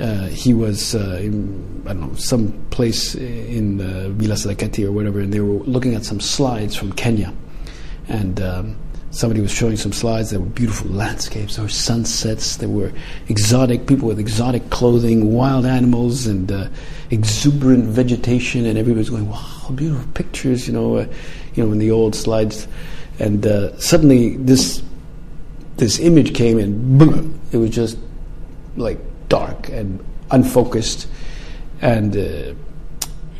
uh, 0.00 0.26
he 0.28 0.54
was 0.54 0.94
uh, 0.94 1.20
in, 1.20 1.82
I 1.86 1.92
don't 1.92 2.00
know 2.00 2.14
some 2.14 2.52
place 2.70 3.14
in 3.14 3.80
uh, 3.80 4.08
Villa 4.10 4.34
Serengeti 4.34 4.86
or 4.86 4.92
whatever, 4.92 5.20
and 5.20 5.32
they 5.32 5.40
were 5.40 5.62
looking 5.64 5.94
at 5.94 6.04
some 6.04 6.20
slides 6.20 6.74
from 6.74 6.92
Kenya, 6.92 7.34
and 8.08 8.40
um, 8.40 8.76
somebody 9.10 9.40
was 9.40 9.52
showing 9.52 9.76
some 9.76 9.92
slides. 9.92 10.30
There 10.30 10.40
were 10.40 10.46
beautiful 10.46 10.90
landscapes, 10.90 11.56
there 11.56 11.64
were 11.64 11.68
sunsets, 11.68 12.56
there 12.56 12.68
were 12.68 12.92
exotic 13.28 13.86
people 13.86 14.08
with 14.08 14.18
exotic 14.18 14.70
clothing, 14.70 15.34
wild 15.34 15.66
animals, 15.66 16.26
and 16.26 16.50
uh, 16.50 16.68
exuberant 17.10 17.84
vegetation, 17.84 18.64
and 18.64 18.78
everybody 18.78 19.00
was 19.00 19.10
going, 19.10 19.28
"Wow, 19.28 19.70
beautiful 19.74 20.10
pictures!" 20.14 20.66
You 20.66 20.72
know, 20.72 20.96
uh, 20.96 21.06
you 21.54 21.64
know, 21.64 21.72
in 21.72 21.78
the 21.78 21.90
old 21.90 22.14
slides, 22.14 22.66
and 23.18 23.46
uh, 23.46 23.78
suddenly 23.78 24.36
this 24.36 24.82
this 25.76 25.98
image 25.98 26.34
came 26.34 26.58
and 26.58 26.98
boom, 26.98 27.40
it 27.52 27.56
was 27.56 27.70
just 27.70 27.98
like 28.76 28.98
dark 29.30 29.70
and 29.70 30.04
unfocused, 30.30 31.08
and 31.80 32.14
uh, 32.14 32.54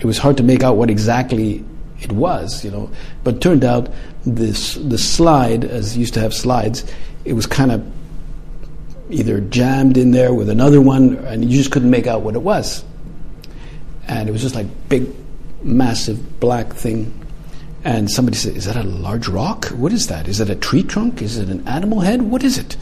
it 0.01 0.05
was 0.05 0.17
hard 0.17 0.39
to 0.39 0.43
make 0.43 0.63
out 0.63 0.77
what 0.77 0.89
exactly 0.89 1.63
it 2.01 2.13
was, 2.13 2.65
you 2.65 2.71
know. 2.71 2.91
But 3.23 3.43
turned 3.43 3.65
out 3.65 3.93
this 4.25 4.77
the 4.77 4.97
slide, 4.97 5.65
as 5.65 5.99
used 5.99 6.15
to 6.15 6.21
have 6.21 6.33
slides, 6.33 6.91
it 7.27 7.35
was 7.35 7.45
kind 7.45 7.71
of 7.71 7.87
either 9.11 9.41
jammed 9.41 9.99
in 9.99 10.13
there 10.13 10.33
with 10.33 10.49
another 10.49 10.81
one, 10.81 11.17
and 11.27 11.45
you 11.45 11.59
just 11.59 11.71
couldn't 11.71 11.91
make 11.91 12.07
out 12.07 12.23
what 12.23 12.35
it 12.35 12.43
was. 12.43 12.83
And 14.09 14.27
it 14.29 14.33
was 14.33 14.41
just 14.41 14.55
like 14.55 14.67
big, 14.89 15.07
massive 15.63 16.41
black 16.41 16.73
thing 16.73 17.21
and 17.85 18.11
somebody 18.11 18.37
said, 18.37 18.57
"Is 18.57 18.67
that 18.67 18.77
a 18.77 18.83
large 18.83 19.29
rock? 19.29 19.67
What 19.69 19.93
is 19.93 20.09
that? 20.09 20.29
Is 20.29 20.41
it 20.41 20.51
a 20.51 20.55
tree 20.55 20.83
trunk? 20.83 21.23
Is 21.23 21.39
it 21.39 21.49
an 21.49 21.67
animal 21.67 22.01
head? 22.01 22.23
What 22.23 22.45
is 22.45 22.59
it?" 22.59 22.77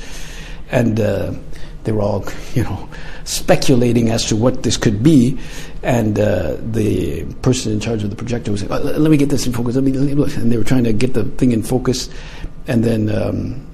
And 0.71 0.99
uh, 0.99 1.35
they 1.85 1.93
were 1.93 2.03
all, 2.03 2.25
you 2.55 2.65
know, 2.65 2.89
speculating 3.25 4.11
as 4.11 4.27
to 4.27 4.37
what 4.37 4.63
this 4.63 4.77
could 4.77 5.03
be. 5.03 5.39
And 5.83 6.19
uh, 6.19 6.57
the 6.61 7.25
person 7.43 7.73
in 7.73 7.81
charge 7.81 8.03
of 8.03 8.11
the 8.11 8.17
projector 8.17 8.51
was 8.51 8.61
saying, 8.61 8.73
oh, 8.73 8.79
"Let 8.79 9.11
me 9.11 9.17
get 9.17 9.29
this 9.29 9.47
in 9.47 9.53
focus." 9.53 9.77
Let 9.77 9.85
me, 9.85 9.93
look. 9.93 10.37
And 10.37 10.51
they 10.51 10.57
were 10.57 10.65
trying 10.65 10.85
to 10.85 10.93
get 10.93 11.15
the 11.15 11.25
thing 11.25 11.53
in 11.53 11.63
focus, 11.63 12.11
and 12.67 12.83
then 12.83 13.09
um, 13.15 13.67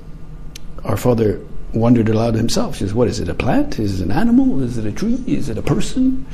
our 0.84 0.96
father 0.96 1.40
wondered 1.72 2.08
aloud 2.08 2.34
himself. 2.34 2.74
He 2.74 2.80
says, 2.80 2.94
"What 2.94 3.08
is 3.08 3.20
it? 3.20 3.28
A 3.28 3.34
plant? 3.34 3.78
Is 3.78 4.00
it 4.00 4.04
an 4.04 4.12
animal? 4.12 4.62
Is 4.62 4.76
it 4.76 4.84
a 4.86 4.92
tree? 4.92 5.22
Is 5.26 5.48
it 5.48 5.56
a 5.56 5.62
person?" 5.62 6.26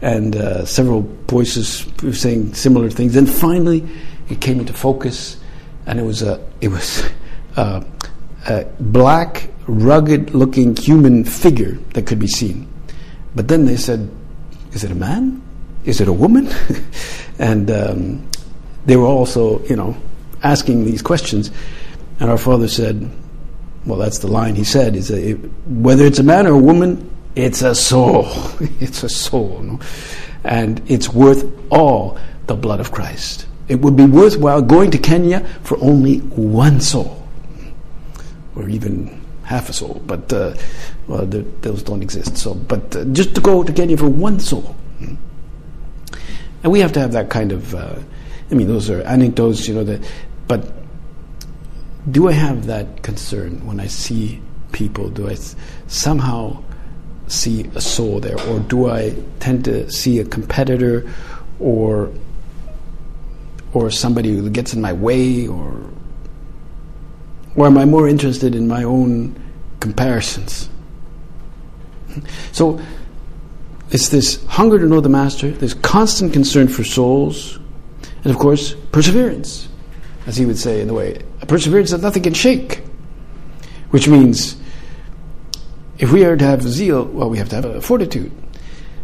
And 0.00 0.34
uh, 0.34 0.64
several 0.64 1.02
voices 1.28 1.86
were 2.02 2.12
saying 2.12 2.54
similar 2.54 2.90
things. 2.90 3.16
And 3.16 3.28
finally, 3.28 3.88
it 4.28 4.40
came 4.40 4.60
into 4.60 4.72
focus, 4.72 5.36
and 5.86 5.98
it 5.98 6.04
was 6.04 6.22
a 6.22 6.44
it 6.60 6.68
was 6.68 7.04
a, 7.56 7.84
a 8.46 8.64
black, 8.80 9.50
rugged-looking 9.66 10.76
human 10.76 11.24
figure 11.24 11.78
that 11.94 12.06
could 12.06 12.18
be 12.18 12.26
seen. 12.26 12.68
But 13.34 13.48
then 13.48 13.64
they 13.64 13.76
said, 13.76 14.10
"Is 14.72 14.84
it 14.84 14.90
a 14.90 14.94
man? 14.94 15.40
Is 15.84 16.00
it 16.00 16.08
a 16.08 16.12
woman?" 16.12 16.48
and 17.38 17.70
um, 17.70 18.28
they 18.86 18.96
were 18.96 19.06
also, 19.06 19.62
you 19.64 19.76
know, 19.76 19.96
asking 20.42 20.84
these 20.84 21.02
questions. 21.02 21.50
And 22.20 22.30
our 22.30 22.38
father 22.38 22.68
said, 22.68 23.08
"Well, 23.86 23.98
that's 23.98 24.18
the 24.18 24.28
line 24.28 24.54
he 24.54 24.64
said: 24.64 24.96
is 24.96 25.10
it, 25.10 25.34
whether 25.66 26.04
it's 26.04 26.18
a 26.18 26.24
man 26.24 26.46
or 26.46 26.54
a 26.54 26.58
woman, 26.58 27.10
it's 27.34 27.62
a 27.62 27.74
soul. 27.74 28.26
it's 28.80 29.02
a 29.02 29.08
soul, 29.08 29.60
no? 29.60 29.80
and 30.44 30.82
it's 30.90 31.08
worth 31.08 31.44
all 31.70 32.18
the 32.46 32.54
blood 32.54 32.80
of 32.80 32.92
Christ." 32.92 33.46
It 33.68 33.80
would 33.80 33.96
be 33.96 34.04
worthwhile 34.04 34.60
going 34.60 34.90
to 34.90 34.98
Kenya 34.98 35.40
for 35.62 35.78
only 35.80 36.18
one 36.18 36.80
soul, 36.80 37.21
or 38.56 38.68
even 38.68 39.20
half 39.44 39.68
a 39.68 39.72
soul. 39.72 40.00
But 40.06 40.32
uh, 40.32 40.54
well, 41.06 41.26
the, 41.26 41.42
those 41.60 41.82
don't 41.82 42.02
exist. 42.02 42.36
So, 42.36 42.54
but 42.54 42.94
uh, 42.96 43.04
just 43.06 43.34
to 43.34 43.40
go 43.40 43.62
to 43.62 43.72
Kenya 43.72 43.96
for 43.96 44.08
one 44.08 44.40
soul, 44.40 44.74
and 45.00 46.70
we 46.72 46.80
have 46.80 46.92
to 46.92 47.00
have 47.00 47.12
that 47.12 47.30
kind 47.30 47.52
of. 47.52 47.74
Uh, 47.74 47.96
I 48.50 48.54
mean, 48.54 48.68
those 48.68 48.90
are 48.90 49.00
anecdotes, 49.02 49.66
you 49.66 49.74
know. 49.74 49.84
That, 49.84 50.02
but 50.46 50.72
do 52.10 52.28
I 52.28 52.32
have 52.32 52.66
that 52.66 53.02
concern 53.02 53.66
when 53.66 53.80
I 53.80 53.86
see 53.86 54.40
people? 54.72 55.08
Do 55.08 55.28
I 55.28 55.36
somehow 55.86 56.62
see 57.28 57.70
a 57.74 57.80
soul 57.80 58.20
there, 58.20 58.38
or 58.48 58.60
do 58.60 58.90
I 58.90 59.14
tend 59.40 59.64
to 59.64 59.90
see 59.90 60.18
a 60.18 60.24
competitor, 60.24 61.10
or 61.58 62.12
or 63.72 63.90
somebody 63.90 64.36
who 64.36 64.50
gets 64.50 64.74
in 64.74 64.80
my 64.80 64.92
way 64.92 65.46
or 65.46 65.90
or 67.56 67.66
am 67.66 67.78
I 67.78 67.84
more 67.84 68.08
interested 68.08 68.54
in 68.54 68.66
my 68.68 68.84
own 68.84 69.34
comparisons? 69.80 70.68
So 72.52 72.80
it's 73.90 74.08
this 74.08 74.44
hunger 74.46 74.78
to 74.78 74.86
know 74.86 75.00
the 75.00 75.08
Master, 75.08 75.50
this 75.50 75.74
constant 75.74 76.32
concern 76.32 76.68
for 76.68 76.84
souls, 76.84 77.58
and 78.24 78.32
of 78.32 78.38
course, 78.38 78.74
perseverance, 78.92 79.68
as 80.26 80.36
he 80.36 80.46
would 80.46 80.58
say 80.58 80.80
in 80.80 80.88
the 80.88 80.94
way, 80.94 81.20
a 81.40 81.46
perseverance 81.46 81.90
that 81.90 82.00
nothing 82.00 82.22
can 82.22 82.34
shake. 82.34 82.82
Which 83.90 84.08
means 84.08 84.56
if 85.98 86.10
we 86.12 86.24
are 86.24 86.36
to 86.36 86.44
have 86.44 86.62
zeal, 86.62 87.04
well, 87.04 87.28
we 87.28 87.38
have 87.38 87.50
to 87.50 87.56
have 87.56 87.64
a 87.64 87.80
fortitude. 87.80 88.32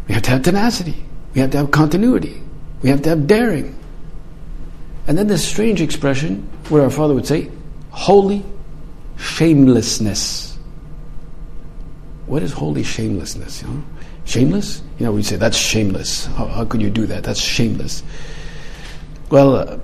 We 0.07 0.15
have 0.15 0.23
to 0.23 0.31
have 0.31 0.41
tenacity. 0.41 1.05
We 1.35 1.41
have 1.41 1.51
to 1.51 1.57
have 1.57 1.71
continuity. 1.71 2.41
We 2.81 2.89
have 2.89 3.03
to 3.03 3.09
have 3.09 3.27
daring. 3.27 3.77
And 5.05 5.17
then 5.17 5.27
this 5.27 5.47
strange 5.47 5.81
expression 5.81 6.49
where 6.69 6.83
our 6.83 6.89
Father 6.89 7.13
would 7.13 7.27
say, 7.27 7.51
holy 7.91 8.43
shamelessness. 9.17 10.57
What 12.25 12.43
is 12.43 12.51
holy 12.51 12.83
shamelessness? 12.83 13.61
You 13.61 13.67
know? 13.69 13.83
Shameless? 14.25 14.81
You 14.99 15.05
know, 15.07 15.11
we 15.11 15.23
say 15.23 15.35
that's 15.35 15.57
shameless. 15.57 16.27
How, 16.27 16.45
how 16.45 16.65
could 16.65 16.81
you 16.81 16.89
do 16.89 17.07
that? 17.07 17.23
That's 17.23 17.39
shameless. 17.39 18.03
Well, 19.31 19.55
uh, 19.55 19.79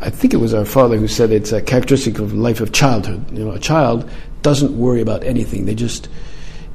I 0.00 0.10
think 0.10 0.34
it 0.34 0.38
was 0.38 0.54
our 0.54 0.64
father 0.64 0.96
who 0.96 1.08
said 1.08 1.30
it's 1.30 1.52
a 1.52 1.62
characteristic 1.62 2.18
of 2.18 2.32
life 2.32 2.60
of 2.60 2.72
childhood. 2.72 3.30
You 3.36 3.44
know, 3.44 3.52
a 3.52 3.58
child 3.58 4.08
doesn't 4.42 4.76
worry 4.76 5.00
about 5.00 5.24
anything. 5.24 5.66
They 5.66 5.74
just 5.74 6.08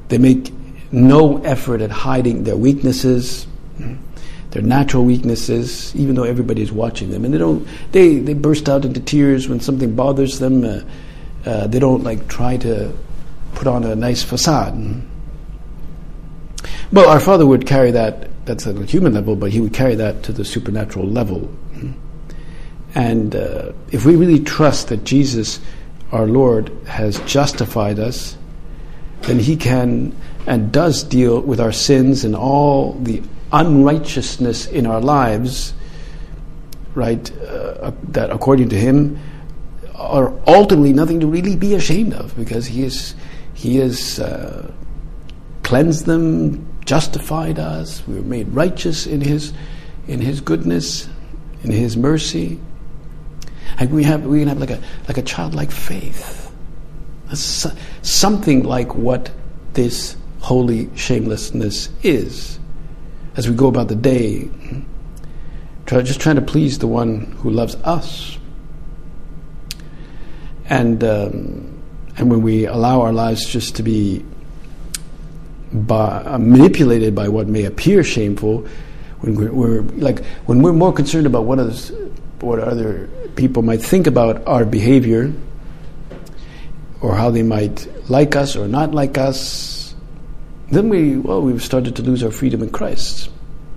they 0.08 0.18
make 0.18 0.52
no 0.92 1.38
effort 1.42 1.80
at 1.80 1.90
hiding 1.90 2.44
their 2.44 2.56
weaknesses 2.56 3.46
their 4.52 4.62
natural 4.62 5.04
weaknesses, 5.04 5.94
even 5.96 6.14
though 6.14 6.24
everybody 6.24 6.62
is 6.62 6.70
watching 6.72 7.10
them, 7.10 7.24
and 7.24 7.34
they 7.34 7.38
don't 7.38 7.66
they 7.90 8.18
they 8.18 8.34
burst 8.34 8.68
out 8.68 8.84
into 8.84 9.00
tears 9.00 9.48
when 9.48 9.60
something 9.60 9.94
bothers 9.94 10.38
them. 10.38 10.64
Uh, 10.64 10.80
uh, 11.44 11.66
they 11.66 11.80
don't 11.80 12.04
like 12.04 12.28
try 12.28 12.56
to 12.56 12.96
put 13.54 13.66
on 13.66 13.84
a 13.84 13.96
nice 13.96 14.22
facade. 14.22 15.02
Well, 16.92 17.08
our 17.08 17.18
Father 17.20 17.46
would 17.46 17.66
carry 17.66 17.90
that. 17.90 18.28
That's 18.44 18.66
at 18.66 18.76
a 18.76 18.84
human 18.84 19.14
level, 19.14 19.36
but 19.36 19.52
he 19.52 19.60
would 19.60 19.72
carry 19.72 19.94
that 19.96 20.22
to 20.24 20.32
the 20.32 20.44
supernatural 20.44 21.06
level. 21.06 21.50
And 22.94 23.34
uh, 23.34 23.72
if 23.90 24.04
we 24.04 24.16
really 24.16 24.40
trust 24.40 24.88
that 24.88 25.04
Jesus, 25.04 25.60
our 26.10 26.26
Lord, 26.26 26.70
has 26.86 27.18
justified 27.20 27.98
us, 27.98 28.36
then 29.22 29.38
He 29.38 29.56
can 29.56 30.14
and 30.46 30.72
does 30.72 31.02
deal 31.04 31.40
with 31.40 31.60
our 31.60 31.72
sins 31.72 32.24
and 32.24 32.34
all 32.34 32.94
the 32.94 33.22
unrighteousness 33.52 34.66
in 34.66 34.86
our 34.86 35.00
lives, 35.00 35.74
right, 36.94 37.30
uh, 37.42 37.92
that 38.08 38.30
according 38.30 38.68
to 38.70 38.76
him 38.76 39.18
are 39.94 40.32
ultimately 40.46 40.92
nothing 40.92 41.20
to 41.20 41.26
really 41.26 41.56
be 41.56 41.74
ashamed 41.74 42.12
of 42.14 42.34
because 42.36 42.66
he 42.66 42.82
is 42.82 43.14
he 43.54 43.76
has 43.76 44.18
uh, 44.18 44.70
cleansed 45.62 46.06
them, 46.06 46.66
justified 46.84 47.58
us. 47.58 48.06
We 48.08 48.16
were 48.16 48.22
made 48.22 48.48
righteous 48.48 49.06
in 49.06 49.20
his 49.20 49.52
in 50.08 50.20
his 50.20 50.40
goodness, 50.40 51.08
in 51.62 51.70
his 51.70 51.96
mercy, 51.96 52.58
and 53.78 53.90
we 53.92 54.02
have 54.04 54.24
we 54.26 54.40
can 54.40 54.48
have 54.48 54.58
like 54.58 54.70
a 54.70 54.80
like 55.08 55.18
a 55.18 55.22
childlike 55.22 55.70
faith. 55.70 56.50
something 58.02 58.64
like 58.64 58.94
what 58.94 59.30
this 59.74 60.16
holy 60.40 60.90
shamelessness 60.96 61.88
is 62.02 62.58
as 63.36 63.48
we 63.48 63.54
go 63.54 63.68
about 63.68 63.88
the 63.88 63.94
day, 63.94 64.50
try, 65.86 66.02
just 66.02 66.20
trying 66.20 66.36
to 66.36 66.42
please 66.42 66.78
the 66.78 66.86
one 66.86 67.32
who 67.40 67.50
loves 67.50 67.74
us. 67.76 68.38
And 70.68 71.02
um, 71.04 71.72
and 72.16 72.30
when 72.30 72.42
we 72.42 72.66
allow 72.66 73.00
our 73.00 73.12
lives 73.12 73.46
just 73.46 73.76
to 73.76 73.82
be 73.82 74.24
by, 75.72 76.22
uh, 76.24 76.38
manipulated 76.38 77.14
by 77.14 77.28
what 77.28 77.48
may 77.48 77.64
appear 77.64 78.04
shameful, 78.04 78.66
when 79.20 79.34
we're, 79.34 79.52
we're, 79.52 79.82
like 79.96 80.24
when 80.46 80.62
we're 80.62 80.72
more 80.72 80.92
concerned 80.92 81.26
about 81.26 81.44
what 81.44 81.58
others, 81.58 81.90
what 82.40 82.58
other 82.58 83.08
people 83.36 83.62
might 83.62 83.80
think 83.80 84.06
about 84.06 84.46
our 84.46 84.64
behavior, 84.64 85.32
or 87.00 87.16
how 87.16 87.30
they 87.30 87.42
might 87.42 87.88
like 88.10 88.36
us 88.36 88.56
or 88.56 88.68
not 88.68 88.92
like 88.92 89.16
us, 89.16 89.71
then 90.72 90.88
we, 90.88 91.16
well, 91.16 91.42
we've 91.42 91.62
started 91.62 91.94
to 91.96 92.02
lose 92.02 92.22
our 92.24 92.30
freedom 92.30 92.62
in 92.62 92.70
Christ. 92.70 93.28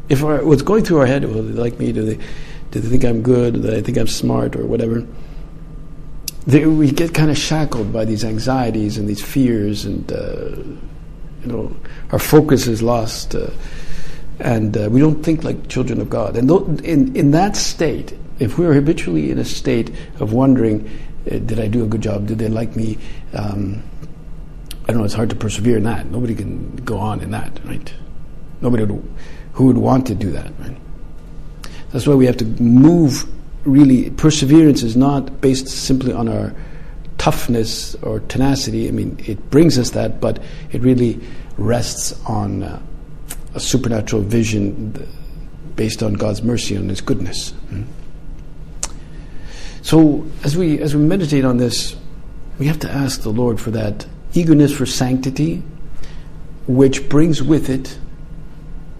If 0.07 0.23
our, 0.23 0.43
what's 0.45 0.61
going 0.61 0.85
through 0.85 0.99
our 0.99 1.05
head, 1.05 1.25
well, 1.25 1.43
they 1.43 1.51
like 1.51 1.77
me? 1.77 1.91
Do 1.91 2.03
they, 2.05 2.15
do 2.71 2.79
they 2.79 2.87
think 2.87 3.03
I'm 3.03 3.21
good? 3.21 3.55
Do 3.55 3.59
they 3.59 3.81
think 3.81 3.97
I'm 3.97 4.07
smart 4.07 4.55
or 4.55 4.65
whatever? 4.65 5.05
They, 6.47 6.65
we 6.65 6.91
get 6.91 7.13
kind 7.13 7.29
of 7.29 7.37
shackled 7.37 7.91
by 7.91 8.05
these 8.05 8.23
anxieties 8.23 8.97
and 8.97 9.09
these 9.09 9.21
fears, 9.21 9.83
and 9.83 10.11
uh, 10.11 10.55
you 11.41 11.51
know, 11.51 11.75
our 12.11 12.19
focus 12.19 12.67
is 12.67 12.81
lost, 12.81 13.35
uh, 13.35 13.49
and 14.39 14.77
uh, 14.77 14.87
we 14.89 14.99
don't 14.99 15.23
think 15.23 15.43
like 15.43 15.67
children 15.67 15.99
of 15.99 16.09
God. 16.09 16.37
And 16.37 16.47
th- 16.47 16.81
in 16.81 17.15
in 17.15 17.31
that 17.31 17.55
state, 17.55 18.15
if 18.39 18.57
we're 18.59 18.73
habitually 18.73 19.31
in 19.31 19.39
a 19.39 19.45
state 19.45 19.89
of 20.19 20.33
wondering, 20.33 20.87
uh, 21.25 21.39
did 21.39 21.59
I 21.59 21.67
do 21.67 21.83
a 21.83 21.87
good 21.87 22.01
job? 22.01 22.27
Did 22.27 22.37
they 22.37 22.49
like 22.49 22.75
me? 22.75 22.99
Um, 23.33 23.81
I 24.85 24.89
don't 24.89 24.97
know, 24.97 25.03
it's 25.03 25.15
hard 25.15 25.31
to 25.31 25.35
persevere 25.35 25.77
in 25.77 25.83
that. 25.83 26.05
Nobody 26.07 26.35
can 26.35 26.75
go 26.77 26.99
on 26.99 27.21
in 27.21 27.31
that, 27.31 27.59
right? 27.65 27.93
Nobody 28.61 28.83
would, 28.83 29.15
who 29.53 29.65
would 29.65 29.77
want 29.77 30.05
to 30.07 30.15
do 30.15 30.31
that, 30.31 30.51
right? 30.59 30.77
That's 31.91 32.05
why 32.05 32.13
we 32.13 32.27
have 32.27 32.37
to 32.37 32.45
move 32.45 33.25
really. 33.63 34.11
Perseverance 34.11 34.83
is 34.83 34.95
not 34.95 35.41
based 35.41 35.67
simply 35.67 36.13
on 36.13 36.29
our 36.29 36.53
toughness 37.17 37.95
or 38.03 38.19
tenacity. 38.19 38.87
I 38.87 38.91
mean, 38.91 39.17
it 39.25 39.49
brings 39.49 39.79
us 39.79 39.91
that, 39.91 40.21
but 40.21 40.43
it 40.71 40.81
really 40.81 41.19
rests 41.57 42.13
on 42.25 42.61
uh, 42.61 42.81
a 43.55 43.59
supernatural 43.59 44.21
vision 44.21 45.07
based 45.75 46.03
on 46.03 46.13
God's 46.13 46.43
mercy 46.43 46.75
and 46.75 46.89
His 46.89 47.01
goodness. 47.01 47.53
So, 49.81 50.25
as 50.43 50.57
we 50.57 50.79
as 50.79 50.95
we 50.95 51.01
meditate 51.01 51.45
on 51.45 51.57
this, 51.57 51.95
we 52.59 52.67
have 52.67 52.79
to 52.79 52.91
ask 52.91 53.21
the 53.21 53.29
Lord 53.29 53.59
for 53.59 53.71
that 53.71 54.05
eagerness 54.35 54.75
for 54.75 54.85
sanctity, 54.85 55.63
which 56.67 57.09
brings 57.09 57.41
with 57.41 57.69
it 57.69 57.97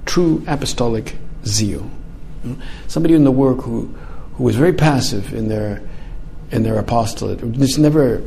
true 0.06 0.43
apostolic 0.48 1.15
zeal. 1.45 1.89
Somebody 2.88 3.15
in 3.15 3.24
the 3.24 3.32
work 3.32 3.62
who, 3.62 3.93
who 4.36 4.43
was 4.43 4.56
very 4.56 4.74
passive 4.74 5.34
in 5.34 5.48
their 5.48 5.82
in 6.52 6.63
their 6.63 6.78
apostolate. 6.78 7.52
Just 7.54 7.80
never 7.80 8.24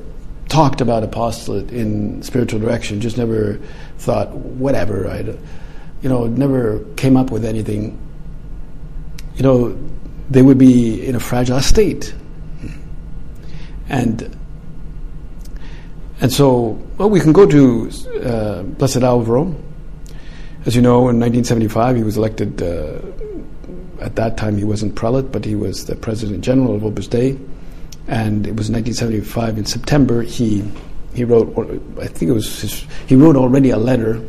talked 0.48 0.80
about 0.80 1.04
apostolate 1.04 1.70
in 1.70 2.22
spiritual 2.22 2.58
direction. 2.58 3.00
Just 3.00 3.16
never 3.16 3.60
thought 3.98 4.34
whatever. 4.34 5.08
I, 5.08 5.20
you 6.02 6.08
know, 6.08 6.26
never 6.26 6.84
came 6.96 7.16
up 7.16 7.30
with 7.30 7.44
anything. 7.44 7.98
You 9.36 9.42
know, 9.42 9.78
they 10.28 10.42
would 10.42 10.58
be 10.58 11.06
in 11.06 11.14
a 11.14 11.20
fragile 11.20 11.60
state, 11.60 12.12
and 13.88 14.37
and 16.20 16.32
so 16.32 16.78
well, 16.96 17.10
we 17.10 17.20
can 17.20 17.32
go 17.32 17.46
to 17.46 17.90
uh, 18.22 18.62
Blessed 18.62 19.02
Alvaro. 19.02 19.54
As 20.66 20.74
you 20.74 20.82
know, 20.82 21.08
in 21.08 21.18
1975, 21.18 21.96
he 21.96 22.02
was 22.02 22.16
elected. 22.16 22.62
Uh, 22.62 22.98
at 24.00 24.14
that 24.16 24.36
time, 24.36 24.56
he 24.56 24.64
wasn't 24.64 24.94
prelate, 24.94 25.32
but 25.32 25.44
he 25.44 25.54
was 25.54 25.86
the 25.86 25.96
president 25.96 26.44
general 26.44 26.74
of 26.76 26.84
Opus 26.84 27.08
Dei 27.08 27.36
and 28.08 28.46
it 28.46 28.56
was 28.56 28.70
1975 28.70 29.58
in 29.58 29.66
September. 29.66 30.22
He 30.22 30.64
he 31.14 31.24
wrote, 31.24 31.52
I 32.00 32.06
think 32.06 32.30
it 32.30 32.32
was 32.32 32.60
his, 32.60 32.86
he 33.06 33.16
wrote 33.16 33.36
already 33.36 33.70
a 33.70 33.76
letter 33.76 34.24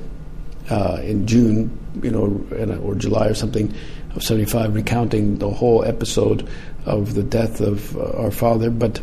uh, 0.70 1.00
in 1.04 1.28
June, 1.28 1.78
you 2.02 2.10
know, 2.10 2.80
or 2.82 2.96
July 2.96 3.28
or 3.28 3.34
something 3.34 3.74
of 4.16 4.24
75, 4.24 4.74
recounting 4.74 5.38
the 5.38 5.50
whole 5.50 5.84
episode 5.86 6.50
of 6.86 7.14
the 7.14 7.24
death 7.24 7.62
of 7.62 7.96
uh, 7.96 8.24
our 8.24 8.32
father. 8.32 8.70
But 8.70 9.02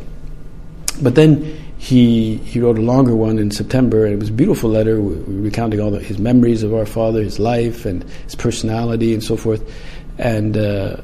but 1.01 1.14
then 1.14 1.57
he 1.79 2.37
he 2.39 2.61
wrote 2.61 2.79
a 2.79 2.83
longer 2.83 3.15
one 3.15 3.39
in 3.39 3.51
September, 3.51 4.05
and 4.05 4.15
it 4.15 4.19
was 4.19 4.31
a 4.31 4.33
beautiful 4.33 4.71
letter 4.71 4.99
recounting 4.99 5.81
all 5.81 5.91
the, 5.91 6.01
his 6.01 6.19
memories 6.19 6.62
of 6.62 6.75
our 6.75 6.87
father, 6.87 7.23
his 7.23 7.39
life, 7.39 7.85
and 7.85 8.05
his 8.25 8.35
personality, 8.35 9.12
and 9.12 9.23
so 9.23 9.37
forth. 9.37 9.62
And 10.19 10.57
uh, 10.57 10.97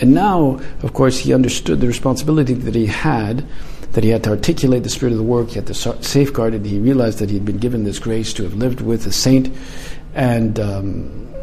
and 0.00 0.14
now, 0.14 0.60
of 0.82 0.92
course, 0.92 1.18
he 1.18 1.32
understood 1.32 1.80
the 1.80 1.86
responsibility 1.86 2.54
that 2.54 2.74
he 2.74 2.86
had, 2.86 3.46
that 3.92 4.04
he 4.04 4.10
had 4.10 4.22
to 4.24 4.30
articulate 4.30 4.82
the 4.82 4.90
spirit 4.90 5.12
of 5.12 5.18
the 5.18 5.24
work, 5.24 5.48
he 5.48 5.54
had 5.54 5.66
to 5.66 5.74
safeguard 5.74 6.54
it. 6.54 6.64
He 6.64 6.78
realized 6.78 7.18
that 7.18 7.30
he 7.30 7.36
had 7.36 7.44
been 7.44 7.58
given 7.58 7.84
this 7.84 7.98
grace 7.98 8.32
to 8.34 8.42
have 8.44 8.54
lived 8.54 8.82
with 8.82 9.06
a 9.06 9.12
saint, 9.12 9.56
and 10.14 10.60
um, 10.60 11.34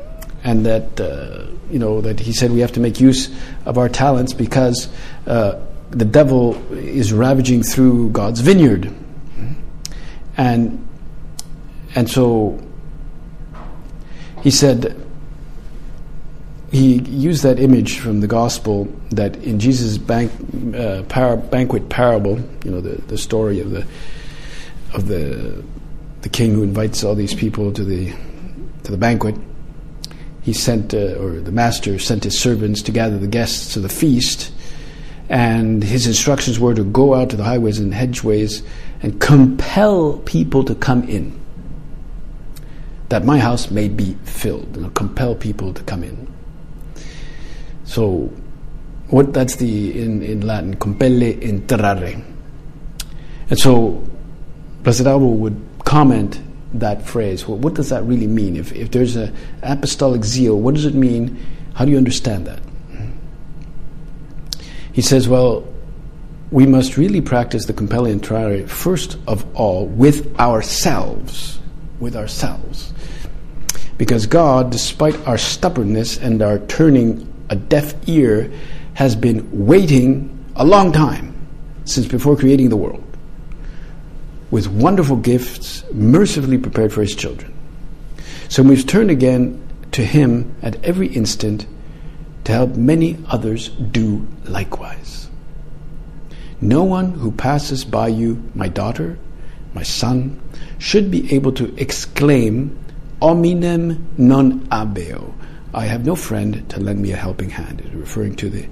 and 0.44 0.66
that 0.66 1.02
uh, 1.02 1.46
you 1.70 1.80
know 1.80 2.00
that 2.00 2.20
he 2.20 2.32
said 2.32 2.52
we 2.52 2.62
have 2.62 2.72
to 2.74 2.80
make 2.80 3.00
use 3.00 3.30
of 3.66 3.78
our 3.78 3.90
talents 3.90 4.34
because 4.34 4.88
uh, 5.28 5.60
the 5.94 6.06
devil 6.06 6.56
is 6.74 7.14
ravaging 7.14 7.64
through 7.64 8.10
God's 8.10 8.40
vineyard, 8.42 8.94
and 10.38 10.86
and 11.96 12.10
so 12.10 12.60
he 14.42 14.52
said 14.52 15.00
he 16.72 16.96
used 17.04 17.44
that 17.44 17.60
image 17.60 18.00
from 18.00 18.20
the 18.20 18.28
gospel 18.28 18.86
that 19.12 19.36
in 19.44 19.60
Jesus' 19.60 20.00
bank, 20.00 20.32
uh, 20.76 21.04
par- 21.04 21.38
banquet 21.38 21.88
parable, 21.90 22.40
you 22.66 22.72
know, 22.72 22.82
the, 22.82 23.00
the 23.04 23.18
story 23.18 23.60
of 23.60 23.70
the 23.70 23.86
of 24.94 25.08
the 25.08 25.64
the 26.22 26.30
king 26.30 26.54
who 26.54 26.64
invites 26.64 27.04
all 27.04 27.14
these 27.14 27.36
people 27.36 27.72
to 27.74 27.84
the 27.84 28.12
to 28.84 28.92
the 28.92 28.98
banquet. 28.98 29.36
He 30.42 30.52
sent, 30.52 30.94
uh, 30.94 31.16
or 31.20 31.40
the 31.40 31.52
master 31.52 31.98
sent 32.00 32.26
his 32.26 32.38
servants 32.38 32.82
to 32.82 32.92
gather 32.92 33.18
the 33.18 33.28
guests 33.28 33.74
to 33.76 33.80
the 33.80 33.88
feast, 33.88 34.52
and 35.30 35.84
his 35.84 36.06
instructions 36.06 36.60
were 36.60 36.74
to 36.74 36.84
go 36.84 37.14
out 37.14 37.30
to 37.30 37.36
the 37.36 37.44
highways 37.44 37.80
and 37.80 37.94
hedgeways 37.94 38.64
and 39.02 39.20
compel 39.20 40.18
people 40.20 40.64
to 40.64 40.76
come 40.76 41.04
in, 41.08 41.40
that 43.10 43.24
my 43.26 43.40
house 43.40 43.72
may 43.72 43.88
be 43.88 44.16
filled. 44.24 44.76
Know, 44.78 44.90
compel 44.90 45.36
people 45.36 45.74
to 45.74 45.84
come 45.84 46.04
in. 46.04 46.32
So, 47.86 48.32
what 49.10 49.34
that's 49.34 49.58
the 49.58 50.02
in, 50.02 50.22
in 50.22 50.42
Latin, 50.42 50.76
compelle 50.76 51.40
entrare. 51.42 52.24
And 53.50 53.60
so, 53.60 54.04
Blessed 54.84 55.02
Alvaro 55.02 55.32
would 55.32 55.62
comment 55.86 56.42
that 56.74 57.06
phrase. 57.06 57.48
Well, 57.48 57.58
what 57.58 57.76
does 57.76 57.90
that 57.90 58.04
really 58.04 58.28
mean? 58.28 58.58
If, 58.58 58.74
if 58.74 58.92
there's 58.92 59.16
an 59.16 59.36
apostolic 59.62 60.24
zeal, 60.24 60.60
what 60.60 60.76
does 60.76 60.86
it 60.86 60.96
mean? 60.96 61.40
How 61.76 61.86
do 61.86 61.92
you 61.92 61.98
understand 61.98 62.48
that? 62.48 62.60
He 64.94 65.02
says, 65.02 65.28
well, 65.28 65.68
we 66.52 66.68
must 66.68 66.98
really 66.98 67.20
practice 67.20 67.66
the 67.66 67.74
compelle 67.74 68.08
entrare 68.08 68.70
first 68.70 69.18
of 69.28 69.44
all 69.56 69.88
with 69.88 70.40
ourselves. 70.40 71.60
With 72.00 72.16
ourselves. 72.16 72.94
Because 73.98 74.28
God, 74.28 74.72
despite 74.72 75.16
our 75.28 75.38
stubbornness 75.38 76.18
and 76.18 76.42
our 76.42 76.60
turning 76.60 77.32
a 77.50 77.56
deaf 77.56 77.94
ear 78.08 78.52
has 78.94 79.16
been 79.16 79.66
waiting 79.66 80.30
a 80.56 80.64
long 80.64 80.92
time 80.92 81.34
since 81.86 82.08
before 82.08 82.38
creating 82.38 82.70
the 82.70 82.78
world 82.78 83.04
with 84.52 84.68
wonderful 84.68 85.16
gifts 85.16 85.84
mercifully 85.92 86.60
prepared 86.60 86.94
for 86.94 87.02
his 87.02 87.16
children. 87.16 87.52
So 88.50 88.62
we've 88.62 88.86
turned 88.86 89.10
again 89.10 89.60
to 89.94 90.06
him 90.06 90.56
at 90.62 90.84
every 90.86 91.08
instant 91.08 91.66
to 92.44 92.52
help 92.52 92.76
many 92.76 93.18
others 93.28 93.70
do 93.70 94.28
likewise. 94.46 95.30
No 96.62 96.84
one 96.84 97.12
who 97.12 97.32
passes 97.32 97.84
by 97.84 98.08
you, 98.08 98.42
my 98.56 98.68
daughter, 98.68 99.18
my 99.74 99.84
son, 99.84 100.40
should 100.78 101.12
be 101.12 101.34
able 101.34 101.52
to 101.54 101.74
exclaim, 101.78 102.78
Hominem 103.22 104.06
non 104.18 104.60
habeo. 104.68 105.34
I 105.74 105.86
have 105.86 106.06
no 106.06 106.16
friend 106.16 106.70
to 106.70 106.80
lend 106.80 107.02
me 107.02 107.12
a 107.12 107.16
helping 107.16 107.50
hand. 107.50 107.82
referring 107.94 108.36
to 108.36 108.50
the, 108.50 108.68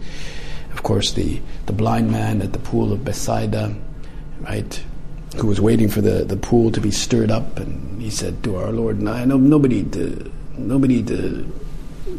of 0.74 0.84
course, 0.84 1.14
the, 1.14 1.40
the 1.66 1.74
blind 1.74 2.12
man 2.12 2.42
at 2.42 2.54
the 2.54 2.60
pool 2.60 2.92
of 2.94 3.04
Bethsaida, 3.04 3.74
right, 4.42 4.84
who 5.38 5.48
was 5.48 5.62
waiting 5.62 5.88
for 5.88 6.02
the, 6.02 6.26
the 6.26 6.36
pool 6.36 6.72
to 6.72 6.82
be 6.82 6.92
stirred 6.92 7.32
up, 7.32 7.58
and 7.58 8.02
he 8.02 8.10
said 8.10 8.44
to 8.44 8.58
our 8.58 8.72
Lord, 8.72 9.08
"I 9.08 9.26
know 9.26 9.38
nobody 9.38 9.84
to 9.84 10.32
nobody 10.58 11.02
to 11.04 11.46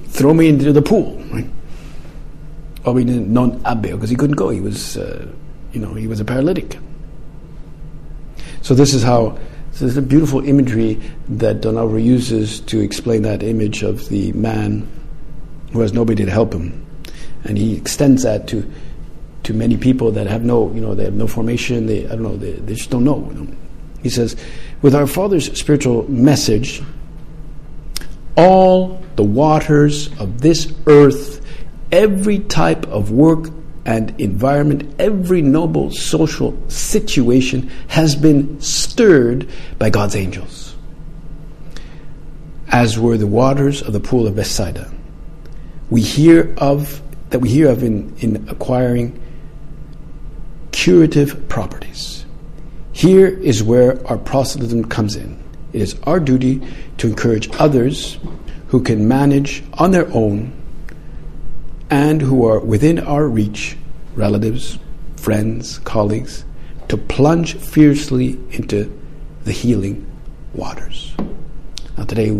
throw 0.08 0.34
me 0.34 0.48
into 0.48 0.72
the 0.72 0.82
pool." 0.82 1.22
Right? 1.32 1.46
Or 2.84 2.94
we 2.94 3.04
didn't 3.04 3.32
non 3.32 3.62
because 3.80 4.10
he 4.10 4.16
couldn't 4.16 4.36
go. 4.36 4.50
He 4.50 4.60
was, 4.60 4.96
uh, 4.96 5.26
you 5.72 5.80
know, 5.80 5.94
he 5.94 6.06
was 6.06 6.20
a 6.20 6.24
paralytic. 6.24 6.78
So 8.62 8.74
this 8.74 8.94
is 8.94 9.02
how 9.02 9.38
so 9.72 9.86
is 9.86 9.96
a 9.96 10.02
beautiful 10.02 10.46
imagery 10.46 11.00
that 11.28 11.62
Don 11.62 11.78
Alvaro 11.78 11.98
uses 11.98 12.60
to 12.60 12.80
explain 12.80 13.22
that 13.22 13.42
image 13.42 13.82
of 13.82 14.08
the 14.10 14.32
man 14.32 14.86
who 15.72 15.80
has 15.80 15.92
nobody 15.92 16.24
to 16.24 16.30
help 16.30 16.52
him. 16.52 16.84
And 17.44 17.56
he 17.56 17.76
extends 17.76 18.22
that 18.22 18.46
to 18.48 18.70
to 19.44 19.54
many 19.54 19.76
people 19.76 20.12
that 20.12 20.26
have 20.28 20.44
no, 20.44 20.72
you 20.72 20.80
know, 20.80 20.94
they 20.94 21.04
have 21.04 21.14
no 21.14 21.26
formation, 21.26 21.86
they 21.86 22.04
I 22.06 22.10
don't 22.10 22.22
know, 22.22 22.36
they, 22.36 22.52
they 22.52 22.74
just 22.74 22.90
don't 22.90 23.04
know. 23.04 23.46
He 24.02 24.08
says, 24.08 24.36
with 24.82 24.94
our 24.94 25.06
Father's 25.06 25.58
spiritual 25.58 26.08
message, 26.10 26.82
all 28.36 29.02
the 29.16 29.22
waters 29.22 30.08
of 30.18 30.40
this 30.40 30.72
earth, 30.86 31.44
every 31.90 32.38
type 32.38 32.86
of 32.86 33.10
work 33.10 33.50
and 33.84 34.18
environment, 34.20 34.94
every 34.98 35.42
noble 35.42 35.90
social 35.90 36.56
situation 36.68 37.70
has 37.88 38.14
been 38.14 38.60
stirred 38.60 39.48
by 39.78 39.90
God's 39.90 40.14
angels, 40.14 40.76
as 42.68 42.98
were 42.98 43.18
the 43.18 43.26
waters 43.26 43.82
of 43.82 43.92
the 43.92 44.00
pool 44.00 44.26
of 44.26 44.36
Bethsaida. 44.36 44.92
We 45.90 46.00
hear 46.00 46.54
of 46.56 47.02
that 47.30 47.40
we 47.40 47.48
hear 47.48 47.70
of 47.70 47.82
in, 47.82 48.14
in 48.18 48.48
acquiring 48.48 49.18
curative 50.70 51.48
properties. 51.48 52.26
Here 52.92 53.26
is 53.26 53.62
where 53.62 54.06
our 54.06 54.18
proselytism 54.18 54.84
comes 54.84 55.16
in. 55.16 55.41
It 55.72 55.80
is 55.80 55.96
our 56.04 56.20
duty 56.20 56.60
to 56.98 57.08
encourage 57.08 57.50
others 57.58 58.18
who 58.68 58.82
can 58.82 59.08
manage 59.08 59.62
on 59.74 59.90
their 59.90 60.12
own 60.14 60.52
and 61.90 62.22
who 62.22 62.46
are 62.46 62.58
within 62.58 62.98
our 62.98 63.28
reach, 63.28 63.76
relatives, 64.14 64.78
friends, 65.16 65.78
colleagues, 65.80 66.44
to 66.88 66.96
plunge 66.96 67.54
fiercely 67.56 68.38
into 68.50 68.90
the 69.44 69.52
healing 69.52 70.06
waters. 70.54 71.14
Now, 71.96 72.04
today, 72.04 72.30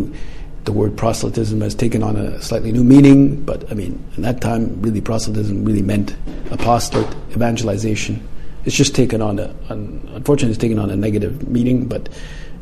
the 0.65 0.73
word 0.73 0.97
proselytism 0.97 1.61
has 1.61 1.75
taken 1.75 2.03
on 2.03 2.17
a 2.17 2.41
slightly 2.41 2.73
new 2.73 2.85
meaning, 2.85 3.43
but 3.45 3.71
I 3.71 3.75
mean, 3.75 4.03
in 4.17 4.23
that 4.23 4.41
time, 4.41 4.81
really, 4.81 5.01
proselytism 5.01 5.65
really 5.65 5.83
meant 5.83 6.17
apostolate, 6.51 7.15
evangelization. 7.33 8.27
It's 8.65 8.77
just 8.77 8.95
taken 8.95 9.21
on 9.21 9.39
a, 9.39 9.55
unfortunately, 9.69 10.51
it's 10.51 10.61
taken 10.61 10.79
on 10.79 10.91
a 10.91 10.97
negative 10.97 11.49
meaning, 11.49 11.87
but 11.87 12.09